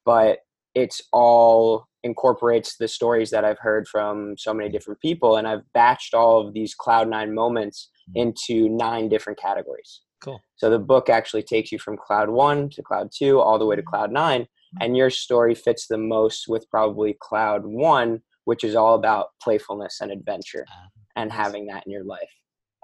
but 0.05 0.39
it's 0.73 1.01
all 1.13 1.85
incorporates 2.03 2.77
the 2.77 2.87
stories 2.87 3.29
that 3.29 3.45
I've 3.45 3.59
heard 3.59 3.87
from 3.87 4.35
so 4.37 4.53
many 4.53 4.69
different 4.69 4.99
people 5.01 5.37
and 5.37 5.47
I've 5.47 5.61
batched 5.77 6.13
all 6.15 6.45
of 6.45 6.53
these 6.53 6.73
Cloud 6.73 7.07
Nine 7.07 7.35
moments 7.35 7.89
into 8.15 8.69
nine 8.69 9.07
different 9.07 9.39
categories. 9.39 10.01
Cool. 10.23 10.39
So 10.55 10.69
the 10.69 10.79
book 10.79 11.09
actually 11.09 11.43
takes 11.43 11.71
you 11.71 11.79
from 11.79 11.97
cloud 11.97 12.29
one 12.29 12.69
to 12.71 12.81
cloud 12.81 13.09
two, 13.15 13.39
all 13.39 13.59
the 13.59 13.65
way 13.65 13.75
to 13.75 13.83
cloud 13.83 14.11
nine. 14.11 14.47
And 14.79 14.95
your 14.95 15.09
story 15.09 15.53
fits 15.53 15.87
the 15.87 15.97
most 15.97 16.45
with 16.47 16.69
probably 16.69 17.17
cloud 17.19 17.61
one, 17.65 18.21
which 18.45 18.63
is 18.63 18.75
all 18.75 18.95
about 18.95 19.27
playfulness 19.43 19.99
and 20.01 20.11
adventure 20.11 20.65
Ah, 20.69 20.87
and 21.17 21.31
having 21.31 21.67
that 21.67 21.83
in 21.85 21.91
your 21.91 22.05
life. 22.05 22.33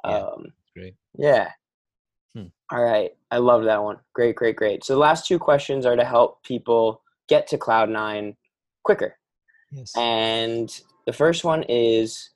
Yeah. 0.06 0.18
Um, 0.18 0.44
Great. 0.76 0.96
yeah. 1.18 1.52
Hmm. 2.38 2.48
All 2.72 2.84
right. 2.84 3.12
I 3.32 3.38
love 3.38 3.64
that 3.64 3.82
one. 3.82 3.98
Great, 4.14 4.36
great, 4.36 4.56
great. 4.56 4.84
So 4.84 4.94
the 4.94 5.00
last 5.00 5.26
two 5.26 5.40
questions 5.40 5.86
are 5.86 5.96
to 5.96 6.04
help 6.04 6.44
people 6.44 7.02
get 7.28 7.48
to 7.48 7.58
cloud 7.58 7.90
nine 7.90 8.36
quicker. 8.84 9.18
Yes. 9.72 9.92
And 9.98 10.70
the 11.06 11.14
first 11.14 11.44
one 11.44 11.64
is 11.64 12.30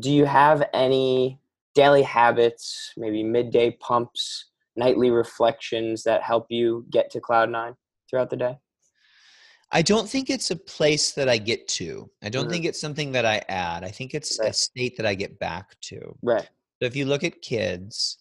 Do 0.00 0.10
you 0.10 0.24
have 0.24 0.68
any 0.72 1.38
daily 1.74 2.02
habits, 2.02 2.92
maybe 2.96 3.22
midday 3.22 3.72
pumps, 3.72 4.46
nightly 4.74 5.10
reflections 5.10 6.02
that 6.04 6.22
help 6.22 6.46
you 6.48 6.86
get 6.90 7.10
to 7.10 7.20
cloud 7.20 7.50
nine 7.50 7.74
throughout 8.08 8.30
the 8.30 8.36
day? 8.36 8.58
I 9.70 9.82
don't 9.82 10.08
think 10.08 10.30
it's 10.30 10.50
a 10.50 10.56
place 10.56 11.12
that 11.12 11.28
I 11.28 11.38
get 11.38 11.66
to. 11.68 12.10
I 12.22 12.28
don't 12.28 12.46
Mhm. 12.46 12.50
think 12.50 12.64
it's 12.66 12.80
something 12.80 13.12
that 13.12 13.24
I 13.26 13.42
add. 13.48 13.84
I 13.84 13.90
think 13.90 14.14
it's 14.14 14.38
a 14.38 14.52
state 14.52 14.96
that 14.96 15.06
I 15.06 15.14
get 15.14 15.38
back 15.38 15.78
to. 15.82 16.18
Right. 16.22 16.48
So 16.78 16.86
if 16.86 16.96
you 16.96 17.06
look 17.06 17.24
at 17.24 17.40
kids, 17.42 18.18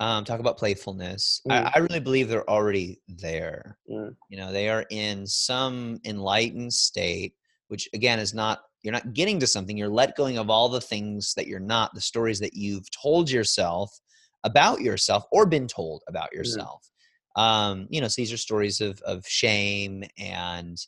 um, 0.00 0.24
talk 0.24 0.40
about 0.40 0.58
playfulness. 0.58 1.40
Mm. 1.48 1.52
I, 1.52 1.72
I 1.74 1.78
really 1.78 2.00
believe 2.00 2.28
they're 2.28 2.48
already 2.48 3.00
there. 3.08 3.78
Mm. 3.90 4.14
You 4.28 4.38
know, 4.38 4.52
they 4.52 4.68
are 4.68 4.84
in 4.90 5.26
some 5.26 5.98
enlightened 6.04 6.72
state, 6.72 7.34
which 7.68 7.88
again 7.92 8.18
is 8.18 8.34
not 8.34 8.60
you're 8.82 8.92
not 8.92 9.12
getting 9.12 9.40
to 9.40 9.46
something. 9.46 9.76
You're 9.76 9.88
let 9.88 10.16
going 10.16 10.38
of 10.38 10.50
all 10.50 10.68
the 10.68 10.80
things 10.80 11.34
that 11.34 11.48
you're 11.48 11.58
not, 11.58 11.94
the 11.94 12.00
stories 12.00 12.38
that 12.40 12.54
you've 12.54 12.88
told 12.90 13.28
yourself 13.28 13.98
about 14.44 14.80
yourself 14.80 15.24
or 15.32 15.46
been 15.46 15.66
told 15.66 16.02
about 16.06 16.32
yourself. 16.32 16.88
Um, 17.34 17.88
you 17.90 18.00
know, 18.00 18.06
so 18.08 18.22
these 18.22 18.32
are 18.32 18.36
stories 18.36 18.80
of 18.80 19.00
of 19.02 19.26
shame 19.26 20.04
and 20.16 20.78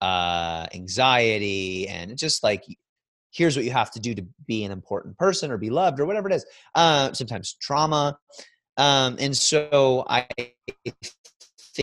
uh, 0.00 0.66
anxiety 0.74 1.88
and 1.88 2.16
just 2.16 2.42
like 2.42 2.64
here's 3.30 3.56
what 3.56 3.64
you 3.64 3.72
have 3.72 3.90
to 3.90 4.00
do 4.00 4.14
to 4.14 4.24
be 4.46 4.64
an 4.64 4.70
important 4.70 5.18
person 5.18 5.50
or 5.50 5.58
be 5.58 5.70
loved 5.70 5.98
or 5.98 6.06
whatever 6.06 6.28
it 6.30 6.34
is. 6.34 6.46
Uh, 6.74 7.12
sometimes 7.12 7.54
trauma, 7.54 8.16
um, 8.76 9.16
and 9.18 9.36
so 9.36 10.04
I 10.08 10.26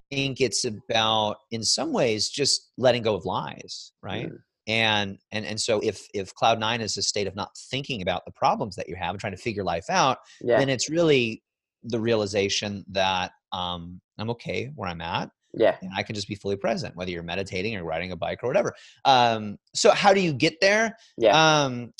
think 0.10 0.41
it's 0.41 0.65
about 0.65 1.38
in 1.51 1.63
some 1.63 1.93
ways 1.93 2.30
just 2.30 2.71
letting 2.77 3.04
go 3.04 3.15
of 3.15 3.25
lies, 3.25 3.91
right? 4.01 4.30
Mm. 4.30 4.38
And 4.67 5.17
and 5.32 5.45
and 5.45 5.60
so 5.60 5.80
if 5.80 6.08
if 6.13 6.34
cloud 6.36 6.60
nine 6.60 6.82
is 6.82 6.95
a 6.97 7.01
state 7.01 7.27
of 7.27 7.36
not 7.36 7.49
thinking 7.71 8.01
about 8.01 8.25
the 8.25 8.32
problems 8.32 8.75
that 8.75 8.88
you 8.88 8.95
have 8.95 9.12
and 9.12 9.19
trying 9.19 9.36
to 9.36 9.41
figure 9.41 9.63
life 9.63 9.89
out, 9.89 10.19
Yeah. 10.41 10.60
then 10.60 10.69
it's 10.69 10.89
really 10.89 11.43
the 11.84 11.99
realization 11.99 12.86
that 12.89 13.32
um, 13.51 13.99
I'm 14.19 14.30
okay 14.30 14.71
where 14.75 14.88
I'm 14.88 15.01
at 15.01 15.32
yeah. 15.54 15.77
and 15.82 15.91
I 15.95 16.04
can 16.04 16.15
just 16.15 16.27
be 16.27 16.36
fully 16.36 16.56
present, 16.56 16.95
whether 16.95 17.12
you're 17.12 17.23
meditating 17.23 17.75
or 17.75 17.84
riding 17.84 18.12
a 18.12 18.15
bike 18.15 18.39
or 18.43 18.47
whatever. 18.47 18.73
Um, 19.06 19.58
so 19.73 19.91
how 19.91 20.13
do 20.13 20.21
you 20.21 20.34
get 20.34 20.60
there? 20.62 20.97
Yeah. 21.17 21.63
Um, 21.63 21.93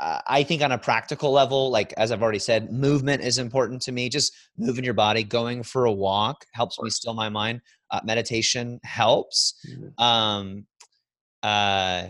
uh, 0.00 0.20
I 0.26 0.42
think 0.42 0.62
on 0.62 0.72
a 0.72 0.78
practical 0.78 1.32
level, 1.32 1.70
like 1.70 1.92
as 1.96 2.12
I've 2.12 2.22
already 2.22 2.38
said, 2.38 2.72
movement 2.72 3.22
is 3.22 3.38
important 3.38 3.82
to 3.82 3.92
me. 3.92 4.08
Just 4.08 4.34
moving 4.56 4.84
your 4.84 4.94
body, 4.94 5.24
going 5.24 5.62
for 5.62 5.86
a 5.86 5.92
walk 5.92 6.46
helps 6.52 6.80
me 6.80 6.90
still 6.90 7.14
my 7.14 7.28
mind. 7.28 7.60
Uh, 7.90 8.00
meditation 8.04 8.78
helps. 8.84 9.54
Mhm. 9.66 10.00
Um, 10.00 10.66
uh, 11.42 12.08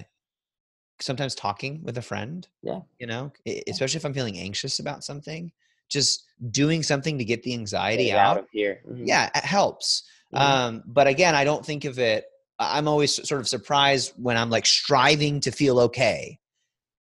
sometimes 1.00 1.34
talking 1.34 1.82
with 1.82 1.96
a 1.98 2.02
friend. 2.02 2.46
Yeah. 2.62 2.80
You 2.98 3.06
know, 3.06 3.32
especially 3.68 3.98
if 3.98 4.04
I'm 4.04 4.14
feeling 4.14 4.38
anxious 4.38 4.80
about 4.80 5.04
something, 5.04 5.52
just 5.88 6.24
doing 6.50 6.82
something 6.82 7.18
to 7.18 7.24
get 7.24 7.42
the 7.42 7.54
anxiety 7.54 8.10
it 8.10 8.16
out. 8.16 8.38
of 8.38 8.46
here. 8.52 8.82
Mhm. 8.86 9.06
Yeah, 9.06 9.30
it 9.34 9.44
helps. 9.44 10.02
Mhm. 10.34 10.40
Um, 10.40 10.82
but 10.86 11.06
again, 11.06 11.34
I 11.34 11.44
don't 11.44 11.64
think 11.64 11.84
of 11.84 11.98
it. 11.98 12.26
I'm 12.58 12.88
always 12.88 13.14
sort 13.26 13.40
of 13.40 13.48
surprised 13.48 14.12
when 14.16 14.36
I'm 14.36 14.50
like 14.50 14.66
striving 14.66 15.40
to 15.40 15.52
feel 15.52 15.78
okay, 15.80 16.40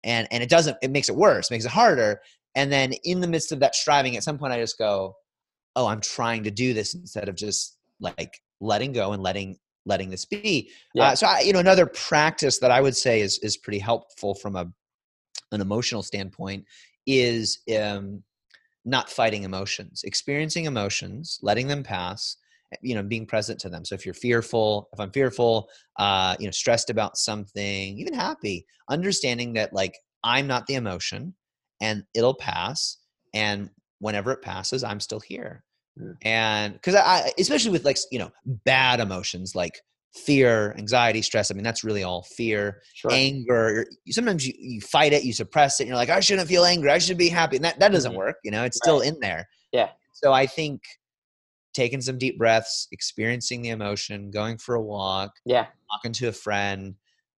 and 0.05 0.29
and 0.31 0.43
it 0.43 0.49
doesn't. 0.49 0.77
It 0.83 0.90
makes 0.90 1.09
it 1.09 1.17
worse, 1.17 1.51
makes 1.51 1.64
it 1.64 1.71
harder. 1.71 2.21
And 2.55 2.71
then 2.71 2.93
in 3.05 3.21
the 3.21 3.27
midst 3.27 3.51
of 3.51 3.61
that 3.61 3.75
striving, 3.75 4.17
at 4.17 4.23
some 4.23 4.38
point, 4.38 4.53
I 4.53 4.61
just 4.61 4.79
go, 4.79 5.17
"Oh, 5.75 5.87
I'm 5.87 6.01
trying 6.01 6.45
to 6.45 6.51
do 6.51 6.73
this 6.75 6.95
instead 6.95 7.29
of 7.29 7.35
just 7.35 7.79
like 8.01 8.40
letting 8.61 8.93
go 8.93 9.12
and 9.12 9.23
letting 9.23 9.59
letting 9.87 10.11
this 10.11 10.25
be." 10.25 10.71
Yeah. 10.95 11.09
Uh, 11.09 11.17
so, 11.17 11.27
I, 11.27 11.40
you 11.40 11.53
know, 11.53 11.59
another 11.59 11.87
practice 11.87 12.59
that 12.59 12.71
I 12.71 12.81
would 12.81 12.97
say 12.97 13.21
is 13.21 13.38
is 13.40 13.57
pretty 13.57 13.81
helpful 13.81 14.35
from 14.35 14.57
a 14.57 14.71
an 15.53 15.61
emotional 15.61 16.03
standpoint 16.03 16.64
is 17.07 17.61
um, 17.79 18.23
not 18.85 19.11
fighting 19.11 19.45
emotions, 19.45 20.03
experiencing 20.05 20.67
emotions, 20.67 21.38
letting 21.43 21.69
them 21.69 21.83
pass, 21.83 22.37
you 22.83 22.94
know, 22.94 23.03
being 23.03 23.27
present 23.27 23.59
to 23.61 23.68
them. 23.68 23.85
So 23.85 23.94
if 23.94 24.05
you're 24.05 24.14
fearful, 24.14 24.88
if 24.92 25.00
I'm 25.00 25.11
fearful, 25.11 25.68
uh, 25.98 26.37
you 26.38 26.46
know, 26.46 26.50
stressed 26.53 26.90
about 26.90 27.16
something, 27.16 27.98
even 27.98 28.14
happy, 28.14 28.66
understanding 28.88 29.53
that 29.55 29.72
like 29.72 29.94
I'm 30.22 30.46
not 30.46 30.66
the 30.66 30.74
emotion 30.74 31.35
and 31.81 32.05
it'll 32.14 32.35
pass. 32.35 32.98
And 33.33 33.70
whenever 33.98 34.33
it 34.33 34.42
passes, 34.42 34.85
I'm 34.85 35.00
still 35.00 35.20
here. 35.20 35.64
Mm. 36.00 36.14
And 36.22 36.72
because 36.74 36.94
I, 36.94 37.33
especially 37.38 37.70
with 37.70 37.85
like, 37.85 37.98
you 38.11 38.18
know, 38.18 38.31
bad 38.64 39.00
emotions 39.00 39.55
like 39.55 39.81
fear, 40.14 40.74
anxiety, 40.79 41.22
stress, 41.22 41.50
I 41.50 41.55
mean, 41.55 41.64
that's 41.64 41.85
really 41.85 42.05
all 42.05 42.22
fear 42.37 42.81
Sure. 42.94 43.11
anger 43.12 43.87
sometimes 44.11 44.46
you, 44.46 44.55
you 44.57 44.81
fight 44.81 45.12
it 45.12 45.24
you 45.24 45.33
suppress 45.33 45.81
it 45.81 45.85
and 45.85 45.88
you're 45.88 45.96
like 45.96 46.09
i 46.09 46.20
shouldn't 46.20 46.48
feel 46.48 46.64
angry 46.64 46.90
i 46.90 46.98
should 46.98 47.18
be 47.18 47.29
happy 47.29 47.57
and 47.57 47.64
that, 47.64 47.79
that 47.81 47.90
doesn't 47.92 48.12
Mhm. 48.12 48.16
work 48.16 48.37
you 48.44 48.50
know 48.50 48.62
it's 48.64 48.77
still 48.79 49.00
in 49.00 49.18
there 49.20 49.46
Yeah. 49.72 49.90
so 50.12 50.33
i 50.33 50.46
think 50.46 50.81
taking 51.75 52.01
some 52.01 52.19
deep 52.19 52.39
breaths 52.39 52.89
experiencing 52.93 53.63
the 53.63 53.71
emotion 53.71 54.31
going 54.31 54.57
for 54.57 54.75
a 54.75 54.83
walk 54.83 55.33
yeah. 55.45 55.67
talking 55.93 56.13
to 56.13 56.29
a 56.29 56.33
friend 56.33 56.95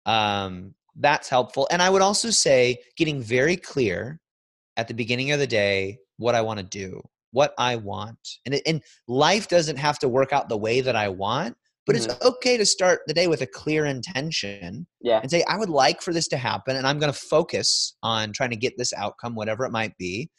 um, 0.05 0.73
that's 0.97 1.29
helpful 1.29 1.67
and 1.71 1.81
i 1.81 1.89
would 1.89 2.01
also 2.01 2.29
say 2.29 2.77
getting 2.97 3.21
very 3.21 3.57
clear 3.57 4.19
at 4.77 4.87
the 4.87 4.93
beginning 4.93 5.31
of 5.31 5.39
the 5.39 5.47
day 5.47 5.97
what 6.17 6.35
i 6.35 6.41
want 6.41 6.59
to 6.59 6.65
do 6.65 7.01
what 7.31 7.53
i 7.57 7.75
want 7.75 8.17
and, 8.45 8.55
it, 8.55 8.61
and 8.65 8.81
life 9.07 9.47
doesn't 9.47 9.77
have 9.77 9.99
to 9.99 10.07
work 10.07 10.31
out 10.31 10.47
the 10.47 10.57
way 10.57 10.81
that 10.81 10.95
i 10.95 11.09
want 11.09 11.55
but 11.85 11.95
it's 11.95 12.07
okay 12.23 12.57
to 12.57 12.65
start 12.65 13.01
the 13.05 13.13
day 13.13 13.27
with 13.27 13.41
a 13.41 13.45
clear 13.45 13.85
intention 13.85 14.87
Yeah. 15.01 15.19
and 15.21 15.29
say 15.29 15.43
i 15.47 15.57
would 15.57 15.69
like 15.69 16.01
for 16.01 16.13
this 16.13 16.27
to 16.29 16.37
happen 16.37 16.75
and 16.77 16.87
i'm 16.87 16.99
going 16.99 17.11
to 17.11 17.19
focus 17.19 17.95
on 18.01 18.31
trying 18.31 18.51
to 18.51 18.55
get 18.55 18.77
this 18.77 18.93
outcome 18.93 19.35
whatever 19.35 19.65
it 19.65 19.71
might 19.71 19.97
be 19.97 20.29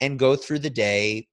and 0.00 0.18
go 0.18 0.36
through 0.36 0.60
the 0.60 0.70
day 0.70 1.26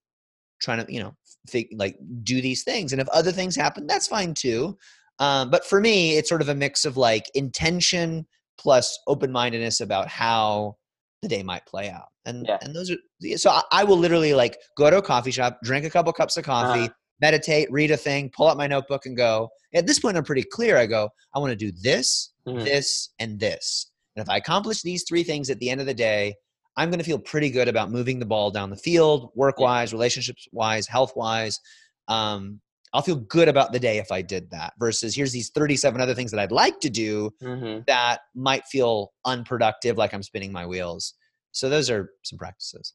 trying 0.60 0.84
to 0.86 0.91
you 0.93 1.00
know 1.02 1.15
think, 1.50 1.70
like 1.76 1.98
do 2.24 2.41
these 2.41 2.63
things 2.63 2.91
and 2.91 3.02
if 3.02 3.08
other 3.10 3.32
things 3.32 3.56
happen 3.56 3.88
that's 3.88 4.08
fine 4.08 4.34
too 4.34 4.78
um, 5.20 5.50
but 5.50 5.65
for 5.65 5.80
me 5.82 6.17
it's 6.17 6.30
sort 6.30 6.41
of 6.41 6.50
a 6.50 6.56
mix 6.56 6.86
of 6.86 6.98
like 6.98 7.26
intention 7.36 8.26
plus 8.60 8.98
open-mindedness 9.08 9.82
about 9.82 10.08
how 10.08 10.76
the 11.22 11.28
day 11.28 11.43
might 11.43 11.65
play 11.65 11.89
out 11.89 12.08
and 12.26 12.46
Yeah. 12.48 12.58
and 12.62 12.76
those 12.76 12.91
are 12.91 12.98
so 13.38 13.50
I, 13.50 13.62
I 13.72 13.84
will 13.84 13.98
literally 13.98 14.34
like 14.34 14.58
go 14.78 14.89
to 14.89 14.98
a 14.98 15.02
coffee 15.02 15.32
shop 15.32 15.60
drink 15.63 15.86
a 15.86 15.89
couple 15.89 16.12
cups 16.13 16.38
of 16.38 16.43
coffee 16.43 16.86
Uh-huh. 16.86 16.93
meditate 17.22 17.72
read 17.72 17.91
a 17.91 17.98
thing 17.98 18.30
pull 18.36 18.48
out 18.48 18.58
my 18.58 18.67
notebook 18.67 19.06
and 19.06 19.17
go 19.17 19.50
at 19.74 19.88
this 19.88 20.00
point 20.00 20.17
i'm 20.17 20.24
pretty 20.24 20.43
clear 20.43 20.78
i 20.78 20.86
go 20.86 21.10
i 21.34 21.39
want 21.39 21.52
to 21.52 21.56
do 21.56 21.72
this 21.82 22.32
Mhm. 22.48 22.63
this 22.65 23.10
and 23.20 23.39
this 23.39 23.91
and 24.15 24.22
if 24.24 24.30
i 24.30 24.38
accomplish 24.38 24.82
these 24.82 25.04
three 25.08 25.24
things 25.24 25.50
at 25.50 25.60
the 25.60 25.70
end 25.70 25.82
of 25.82 25.88
the 25.88 25.93
day 25.93 26.36
i'm 26.78 26.90
going 26.90 27.00
to 27.00 27.04
feel 27.06 27.20
pretty 27.20 27.50
good 27.50 27.68
about 27.68 27.92
moving 27.92 28.20
the 28.20 28.26
ball 28.26 28.50
down 28.52 28.70
the 28.70 28.78
field 28.78 29.32
work 29.36 29.60
wise 29.60 29.92
relationships 29.92 30.48
wise 30.52 30.88
health 30.88 31.13
wise 31.16 31.60
um, 32.08 32.60
i'll 32.94 33.02
feel 33.02 33.16
good 33.18 33.48
about 33.50 33.72
the 33.74 33.80
day 33.80 33.98
if 33.98 34.12
i 34.12 34.22
did 34.22 34.50
that 34.52 34.74
versus 34.80 35.13
here's 35.16 35.34
these 35.34 35.50
37 35.50 36.00
other 36.00 36.13
things 36.16 36.32
that 36.32 36.40
i'd 36.40 36.52
like 36.52 36.80
to 36.80 36.90
do 36.90 37.30
Mhm. 37.44 37.86
that 37.88 38.22
might 38.34 38.66
feel 38.68 39.12
unproductive 39.26 39.98
like 39.98 40.13
i'm 40.13 40.24
spinning 40.24 40.52
my 40.52 40.66
wheels 40.66 41.13
so 41.52 41.70
those 41.70 41.90
are 41.90 42.12
some 42.24 42.38
practices 42.40 42.94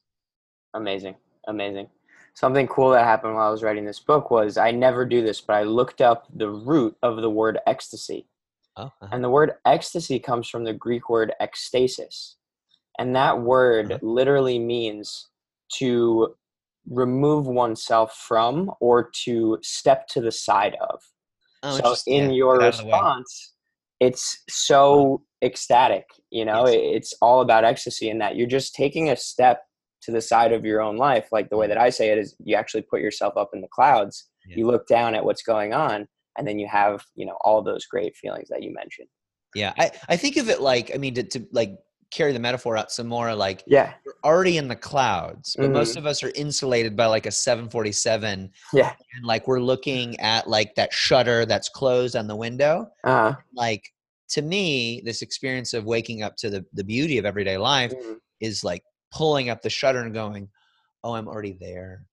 Amazing. 0.74 1.16
Amazing. 1.48 1.88
Something 2.34 2.66
cool 2.66 2.90
that 2.92 3.04
happened 3.04 3.34
while 3.34 3.48
I 3.48 3.50
was 3.50 3.62
writing 3.62 3.84
this 3.84 4.00
book 4.00 4.30
was 4.30 4.56
I 4.56 4.70
never 4.70 5.04
do 5.04 5.22
this, 5.22 5.38
but 5.40 5.54
I 5.54 5.64
looked 5.64 6.00
up 6.00 6.28
the 6.34 6.48
root 6.48 6.96
of 7.02 7.20
the 7.20 7.28
word 7.28 7.58
ecstasy. 7.66 8.26
oh 8.78 8.84
uh-huh. 8.84 9.08
And 9.12 9.22
the 9.22 9.28
word 9.28 9.52
ecstasy 9.66 10.18
comes 10.18 10.48
from 10.48 10.64
the 10.64 10.72
Greek 10.72 11.10
word 11.10 11.34
ekstasis. 11.42 12.36
And 12.98 13.14
that 13.16 13.40
word 13.40 13.98
literally 14.02 14.58
means 14.58 15.28
to 15.78 16.34
remove 16.88 17.46
oneself 17.46 18.14
from 18.26 18.70
or 18.80 19.10
to 19.24 19.58
step 19.62 20.06
to 20.08 20.20
the 20.20 20.32
side 20.32 20.76
of. 20.80 21.00
oh, 21.62 21.78
so 21.78 21.94
in 22.06 22.30
Yeah, 22.30 22.36
your 22.36 22.58
get 22.58 22.62
out 22.66 22.74
of 22.74 22.78
the 22.80 22.84
way. 22.86 22.90
response, 22.92 23.52
it's 24.00 24.42
so 24.50 25.22
ecstatic, 25.42 26.06
you 26.30 26.44
know, 26.44 26.66
Yes. 26.66 26.76
it's 26.96 27.14
all 27.22 27.40
about 27.40 27.64
ecstasy 27.64 28.10
in 28.10 28.18
that 28.18 28.36
you're 28.36 28.48
just 28.48 28.74
taking 28.74 29.08
a 29.10 29.16
step 29.16 29.62
to 30.02 30.10
the 30.10 30.20
side 30.20 30.52
of 30.52 30.64
your 30.64 30.80
own 30.80 30.96
life. 30.96 31.28
Like 31.30 31.48
the 31.50 31.56
way 31.56 31.68
that 31.68 31.78
I 31.78 31.90
say 31.90 32.08
it 32.10 32.18
is 32.18 32.34
you 32.44 32.56
actually 32.56 32.82
put 32.82 33.00
yourself 33.00 33.36
up 33.36 33.50
in 33.54 33.60
the 33.60 33.68
clouds, 33.68 34.28
Yeah. 34.46 34.56
you 34.56 34.66
look 34.66 34.86
down 34.88 35.14
at 35.14 35.24
what's 35.24 35.42
going 35.44 35.72
on, 35.72 36.08
and 36.36 36.46
then 36.48 36.58
you 36.58 36.66
have, 36.66 37.04
you 37.14 37.26
know, 37.26 37.36
all 37.42 37.62
those 37.62 37.86
great 37.86 38.16
feelings 38.16 38.48
that 38.48 38.62
you 38.64 38.72
mentioned. 38.74 39.08
yeah 39.54 39.72
I, 39.78 39.92
I 40.08 40.16
think 40.16 40.36
of 40.38 40.48
it 40.48 40.60
like 40.62 40.90
i 40.94 40.98
mean 40.98 41.14
to, 41.14 41.22
to 41.34 41.46
like 41.52 41.72
carry 42.12 42.32
the 42.32 42.38
metaphor 42.38 42.76
out 42.76 42.92
some 42.92 43.06
more 43.08 43.34
like 43.34 43.64
Yeah. 43.66 43.94
we're 44.06 44.12
already 44.30 44.58
in 44.58 44.68
the 44.68 44.76
clouds 44.76 45.56
but 45.58 45.70
most 45.72 45.94
Mhm. 45.94 45.98
of 45.98 46.06
us 46.06 46.22
are 46.22 46.30
insulated 46.34 46.96
by 46.96 47.06
like 47.06 47.26
a 47.26 47.30
747 47.32 48.50
Yeah. 48.72 48.94
and 49.16 49.24
like 49.24 49.48
we're 49.48 49.60
looking 49.60 50.18
at 50.20 50.46
like 50.48 50.74
that 50.76 50.92
shutter 50.92 51.44
that's 51.46 51.68
closed 51.70 52.14
on 52.14 52.26
the 52.26 52.36
window 52.36 52.86
Uh, 53.04 53.32
like 53.54 53.82
to 54.28 54.42
me 54.42 55.00
this 55.04 55.22
experience 55.22 55.74
of 55.74 55.84
waking 55.84 56.22
up 56.22 56.36
to 56.36 56.50
the, 56.50 56.64
the 56.74 56.84
beauty 56.84 57.18
of 57.18 57.24
everyday 57.24 57.56
life 57.56 57.92
mm, 57.92 58.16
is 58.40 58.62
like 58.62 58.82
pulling 59.12 59.48
up 59.50 59.60
the 59.62 59.70
shutter 59.70 60.00
and 60.02 60.14
going 60.14 60.48
oh 61.04 61.14
i'm 61.14 61.28
already 61.28 61.56
there 61.60 62.04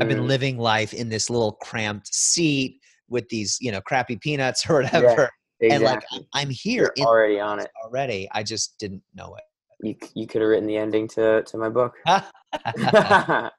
i've 0.00 0.08
been 0.08 0.18
mm, 0.18 0.26
living 0.26 0.56
life 0.58 0.92
in 0.94 1.08
this 1.08 1.28
little 1.30 1.52
cramped 1.52 2.12
seat 2.14 2.80
with 3.08 3.28
these 3.28 3.58
you 3.60 3.70
know 3.72 3.80
crappy 3.80 4.16
peanuts 4.16 4.64
or 4.70 4.82
whatever 4.82 5.30
and 5.60 5.82
like. 5.82 6.02
I'm 6.34 6.50
here 6.50 6.92
already 7.00 7.40
on 7.40 7.58
it. 7.58 7.68
already 7.84 8.28
i 8.32 8.42
just 8.44 8.78
didn't 8.78 9.02
know 9.14 9.34
it 9.36 9.44
You, 9.80 9.94
you 10.14 10.26
could 10.26 10.40
have 10.40 10.48
written 10.50 10.66
the 10.66 10.76
ending 10.76 11.08
to, 11.08 11.42
to 11.42 11.58
my 11.58 11.68
book. 11.68 11.94
yeah. 12.06 13.50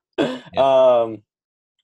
Um, 0.58 1.23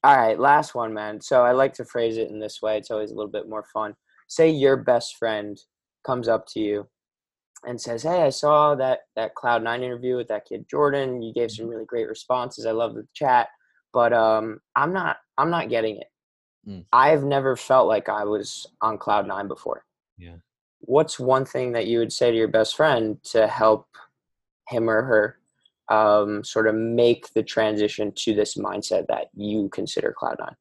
all 0.04 0.14
right, 0.16 0.38
last 0.38 0.74
one, 0.74 0.92
man. 0.92 1.20
So 1.22 1.42
I 1.42 1.52
like 1.52 1.72
to 1.74 1.86
phrase 1.86 2.18
it 2.18 2.28
in 2.28 2.38
this 2.38 2.60
way. 2.60 2.76
It's 2.76 2.90
always 2.90 3.10
a 3.10 3.14
little 3.14 3.30
bit 3.30 3.48
more 3.48 3.64
fun. 3.72 3.94
Say 4.28 4.50
your 4.50 4.76
best 4.76 5.16
friend 5.16 5.58
comes 6.06 6.28
up 6.28 6.44
to 6.48 6.60
you 6.60 6.86
and 7.64 7.80
says, 7.80 8.02
"Hey, 8.02 8.22
I 8.22 8.28
saw 8.28 8.74
that 8.74 9.00
that 9.16 9.34
Cloud 9.34 9.62
Nine 9.64 9.82
interview 9.82 10.16
with 10.16 10.28
that 10.28 10.44
kid 10.46 10.66
Jordan. 10.70 11.22
You 11.22 11.32
gave 11.32 11.48
Mm-hmm. 11.48 11.62
some 11.62 11.68
really 11.68 11.86
great 11.86 12.08
responses. 12.08 12.66
I 12.66 12.72
love 12.72 12.94
the 12.94 13.06
chat, 13.14 13.48
but 13.94 14.12
um, 14.12 14.60
I'm 14.76 14.92
not 14.92 15.16
I'm 15.38 15.50
not 15.50 15.70
getting 15.70 15.96
it. 15.96 16.06
Mm. 16.68 16.84
I've 16.92 17.24
never 17.24 17.56
felt 17.56 17.88
like 17.88 18.10
I 18.10 18.24
was 18.24 18.66
on 18.82 18.98
Cloud 18.98 19.26
Nine 19.26 19.48
before. 19.48 19.82
Yeah. 20.18 20.36
What's 20.80 21.18
one 21.18 21.46
thing 21.46 21.72
that 21.72 21.86
you 21.86 22.00
would 22.00 22.12
say 22.12 22.30
to 22.30 22.36
your 22.36 22.48
best 22.48 22.76
friend 22.76 23.16
to 23.30 23.46
help 23.48 23.86
him 24.68 24.88
or 24.90 25.02
her 25.02 25.38
um, 25.88 26.42
sort 26.42 26.66
of 26.66 26.74
make 26.74 27.32
the 27.34 27.42
transition 27.44 28.12
to 28.16 28.34
this 28.34 28.56
mindset 28.56 29.06
that 29.08 29.28
you 29.34 29.68
consider 29.68 30.12
cloud 30.16 30.36
nine 30.40 30.56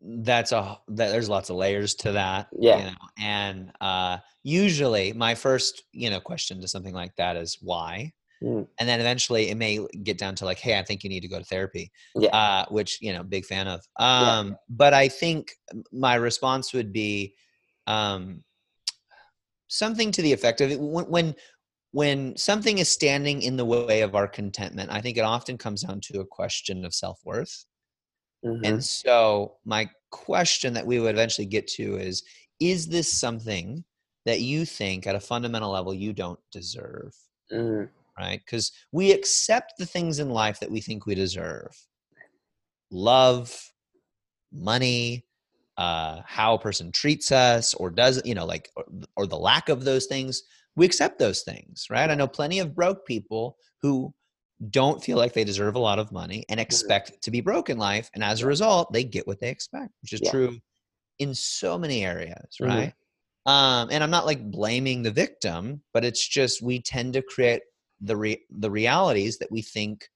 that's 0.00 0.52
a 0.52 0.78
that, 0.88 1.10
there's 1.10 1.28
lots 1.28 1.50
of 1.50 1.56
layers 1.56 1.94
to 1.96 2.12
that 2.12 2.48
Yeah. 2.56 2.78
you 2.78 2.84
know? 2.84 2.96
and 3.18 3.72
uh 3.80 4.18
usually 4.44 5.12
my 5.12 5.34
first 5.34 5.82
you 5.92 6.10
know 6.10 6.20
question 6.20 6.60
to 6.60 6.68
something 6.68 6.94
like 6.94 7.14
that 7.16 7.36
is 7.36 7.58
why 7.60 8.12
Mm. 8.42 8.68
and 8.78 8.86
then 8.86 9.00
eventually 9.00 9.48
it 9.48 9.56
may 9.56 9.80
get 10.02 10.18
down 10.18 10.34
to 10.34 10.44
like 10.44 10.58
hey 10.58 10.78
i 10.78 10.82
think 10.82 11.02
you 11.02 11.08
need 11.08 11.22
to 11.22 11.28
go 11.28 11.38
to 11.38 11.44
therapy 11.46 11.90
Yeah. 12.14 12.36
uh 12.36 12.64
which 12.68 13.00
you 13.00 13.14
know 13.14 13.22
big 13.22 13.46
fan 13.46 13.66
of 13.66 13.80
Yeah. 13.98 14.38
um 14.40 14.56
but 14.68 14.92
i 14.92 15.08
think 15.08 15.52
my 15.90 16.16
response 16.16 16.74
would 16.74 16.92
be 16.92 17.34
um 17.86 18.44
something 19.68 20.12
to 20.12 20.20
the 20.22 20.34
effect 20.34 20.60
of 20.60 20.70
when 20.78 21.06
when 21.06 21.34
when 21.92 22.36
something 22.36 22.78
is 22.78 22.88
standing 22.88 23.42
in 23.42 23.56
the 23.56 23.64
way 23.64 24.02
of 24.02 24.14
our 24.14 24.28
contentment 24.28 24.90
i 24.90 25.00
think 25.00 25.16
it 25.16 25.22
often 25.22 25.56
comes 25.56 25.82
down 25.82 26.00
to 26.00 26.20
a 26.20 26.26
question 26.26 26.84
of 26.84 26.94
self-worth. 26.94 27.64
Mhm. 28.44 28.60
and 28.64 28.84
so 28.84 29.56
my 29.64 29.88
question 30.10 30.74
that 30.74 30.86
we 30.86 31.00
would 31.00 31.14
eventually 31.14 31.46
get 31.46 31.66
to 31.66 31.96
is 31.96 32.22
is 32.60 32.86
this 32.86 33.12
something 33.12 33.84
that 34.24 34.40
you 34.40 34.64
think 34.64 35.06
at 35.06 35.14
a 35.14 35.20
fundamental 35.20 35.70
level 35.70 35.94
you 35.94 36.12
don't 36.12 36.40
deserve? 36.50 37.14
Mm, 37.52 37.88
right? 38.18 38.40
Because 38.44 38.72
we 38.92 39.12
accept 39.12 39.74
the 39.78 39.86
things 39.86 40.18
in 40.18 40.30
life 40.30 40.58
that 40.60 40.70
we 40.70 40.80
think 40.80 41.06
we 41.06 41.14
deserve. 41.14 41.70
Love 42.90 43.72
money 44.52 45.24
uh, 45.76 46.22
how 46.24 46.54
a 46.54 46.58
person 46.58 46.90
treats 46.90 47.30
us 47.30 47.74
or 47.74 47.90
does 47.90 48.22
you 48.24 48.34
know 48.34 48.46
like 48.46 48.70
or, 48.76 48.84
or 49.16 49.26
the 49.26 49.36
lack 49.36 49.68
of 49.68 49.84
those 49.84 50.06
things 50.06 50.42
we 50.76 50.86
accept 50.86 51.18
those 51.18 51.42
things 51.42 51.86
right 51.90 52.10
i 52.10 52.14
know 52.14 52.28
plenty 52.28 52.58
of 52.60 52.74
broke 52.74 53.04
people 53.06 53.56
who 53.82 54.12
don't 54.70 55.02
feel 55.04 55.18
like 55.18 55.34
they 55.34 55.44
deserve 55.44 55.74
a 55.74 55.78
lot 55.78 55.98
of 55.98 56.12
money 56.12 56.44
and 56.48 56.58
expect 56.58 57.20
to 57.22 57.30
be 57.30 57.40
broke 57.40 57.68
in 57.68 57.76
life 57.78 58.10
and 58.14 58.22
as 58.24 58.40
a 58.42 58.46
result 58.46 58.92
they 58.92 59.04
get 59.04 59.26
what 59.26 59.40
they 59.40 59.50
expect 59.50 59.92
which 60.02 60.12
is 60.12 60.20
Yeah. 60.20 60.30
true 60.30 60.58
in 61.18 61.34
so 61.34 61.78
many 61.78 62.04
areas 62.04 62.58
Mhm. 62.60 62.66
right 62.68 62.94
um, 63.46 63.88
and 63.90 64.02
i'm 64.02 64.10
not 64.10 64.26
like 64.26 64.50
blaming 64.50 65.02
the 65.02 65.10
victim 65.10 65.82
but 65.92 66.04
it's 66.04 66.26
just 66.26 66.62
we 66.62 66.80
tend 66.80 67.12
to 67.14 67.22
create 67.22 67.62
the 68.00 68.16
re- 68.16 68.44
the 68.50 68.70
realities 68.70 69.38
that 69.38 69.50
we 69.50 69.62
think 69.62 70.08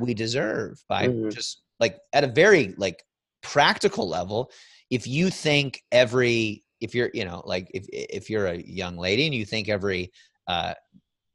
we 0.00 0.14
deserve 0.14 0.82
by 0.88 1.08
Mhm. 1.08 1.32
just 1.32 1.62
like 1.80 1.98
at 2.12 2.24
a 2.24 2.28
very 2.28 2.74
like 2.78 3.04
practical 3.42 4.08
level 4.08 4.50
if 4.90 5.06
you 5.06 5.30
think 5.30 5.82
every 5.92 6.64
if 6.80 6.94
you're 6.94 7.10
you 7.14 7.24
know 7.24 7.42
like 7.44 7.70
if 7.74 7.86
if 7.92 8.30
you're 8.30 8.46
a 8.46 8.56
young 8.58 8.96
lady 8.96 9.26
and 9.26 9.34
you 9.34 9.44
think 9.44 9.68
every 9.68 10.12
uh 10.46 10.74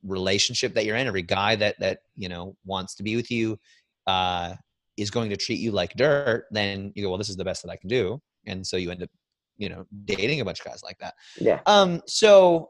relationship 0.04 0.74
that 0.74 0.86
you're 0.86 0.98
in 0.98 1.08
every 1.08 1.22
guy 1.22 1.56
that 1.56 1.76
that 1.80 2.00
you 2.16 2.30
know 2.30 2.56
wants 2.66 2.96
to 2.96 3.04
be 3.04 3.16
with 3.16 3.32
you 3.32 3.58
uh 4.08 4.54
is 4.98 5.10
going 5.10 5.30
to 5.30 5.38
treat 5.38 5.60
you 5.60 5.72
like 5.72 5.94
dirt 5.96 6.46
then 6.52 6.92
you 6.96 7.04
go 7.04 7.10
well 7.10 7.18
this 7.18 7.30
is 7.30 7.38
the 7.38 7.46
best 7.46 7.64
that 7.64 7.72
i 7.72 7.76
can 7.76 7.90
do 7.90 8.20
and 8.46 8.66
so 8.66 8.78
you 8.78 8.92
end 8.92 9.02
up 9.02 9.10
you 9.58 9.70
know 9.70 9.86
dating 10.06 10.42
a 10.42 10.46
bunch 10.46 10.60
of 10.60 10.66
guys 10.66 10.82
like 10.84 10.98
that 11.00 11.14
yeah. 11.40 11.60
um, 11.66 12.02
so 12.08 12.70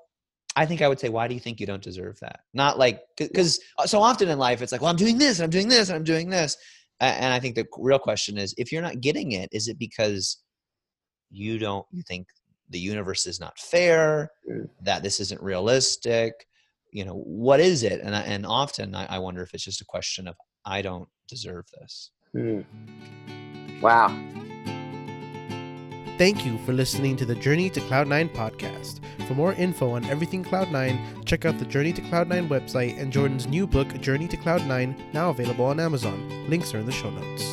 I 0.55 0.67
think 0.67 0.83
I 0.83 0.87
would 0.87 0.99
say, 0.99 1.09
why 1.09 1.27
do 1.27 1.33
you 1.33 1.39
think 1.39 1.59
you 1.59 1.65
don't 1.65 1.81
deserve 1.81 2.19
that? 2.19 2.41
Not 2.53 2.77
like 2.77 3.01
because 3.17 3.59
so 3.85 4.01
often 4.01 4.29
in 4.29 4.37
life 4.37 4.61
it's 4.61 4.71
like, 4.71 4.81
well, 4.81 4.91
I'm 4.91 4.95
doing 4.95 5.17
this 5.17 5.39
and 5.39 5.45
I'm 5.45 5.49
doing 5.49 5.67
this 5.67 5.89
and 5.89 5.95
I'm 5.95 6.03
doing 6.03 6.29
this, 6.29 6.57
and 6.99 7.33
I 7.33 7.39
think 7.39 7.55
the 7.55 7.65
real 7.77 7.99
question 7.99 8.37
is, 8.37 8.53
if 8.57 8.71
you're 8.71 8.81
not 8.81 9.01
getting 9.01 9.31
it, 9.31 9.49
is 9.51 9.67
it 9.67 9.79
because 9.79 10.37
you 11.31 11.57
don't 11.57 11.85
you 11.91 12.03
think 12.07 12.27
the 12.73 12.79
universe 12.79 13.25
is 13.25 13.39
not 13.39 13.57
fair, 13.57 14.29
Mm. 14.51 14.67
that 14.81 15.01
this 15.03 15.19
isn't 15.21 15.41
realistic? 15.41 16.33
You 16.91 17.05
know, 17.05 17.15
what 17.25 17.59
is 17.61 17.83
it? 17.83 18.01
And 18.01 18.13
I, 18.15 18.21
and 18.23 18.45
often 18.45 18.93
I, 18.93 19.05
I 19.15 19.19
wonder 19.19 19.41
if 19.41 19.53
it's 19.53 19.63
just 19.63 19.81
a 19.81 19.85
question 19.85 20.27
of 20.27 20.35
I 20.65 20.81
don't 20.81 21.07
deserve 21.29 21.65
this. 21.79 22.11
Mm. 22.35 22.65
Wow. 23.81 24.09
Thank 26.17 26.45
you 26.45 26.59
for 26.59 26.73
listening 26.73 27.15
to 27.17 27.25
the 27.25 27.33
Journey 27.35 27.69
to 27.71 27.81
Cloud 27.81 28.07
Nine 28.07 28.29
podcast. 28.29 28.99
For 29.27 29.33
more 29.33 29.53
info 29.53 29.89
on 29.91 30.05
everything 30.05 30.43
Cloud 30.43 30.71
Nine, 30.71 30.99
check 31.25 31.43
out 31.45 31.57
the 31.57 31.65
Journey 31.65 31.91
to 31.93 32.01
Cloud 32.01 32.27
Nine 32.29 32.47
website 32.49 32.99
and 33.01 33.11
Jordan's 33.11 33.47
new 33.47 33.65
book, 33.65 33.87
Journey 33.99 34.27
to 34.27 34.37
Cloud 34.37 34.65
Nine, 34.67 34.95
now 35.11 35.31
available 35.31 35.65
on 35.65 35.79
Amazon. 35.79 36.47
Links 36.49 36.73
are 36.73 36.79
in 36.79 36.85
the 36.85 36.91
show 36.91 37.09
notes. 37.09 37.43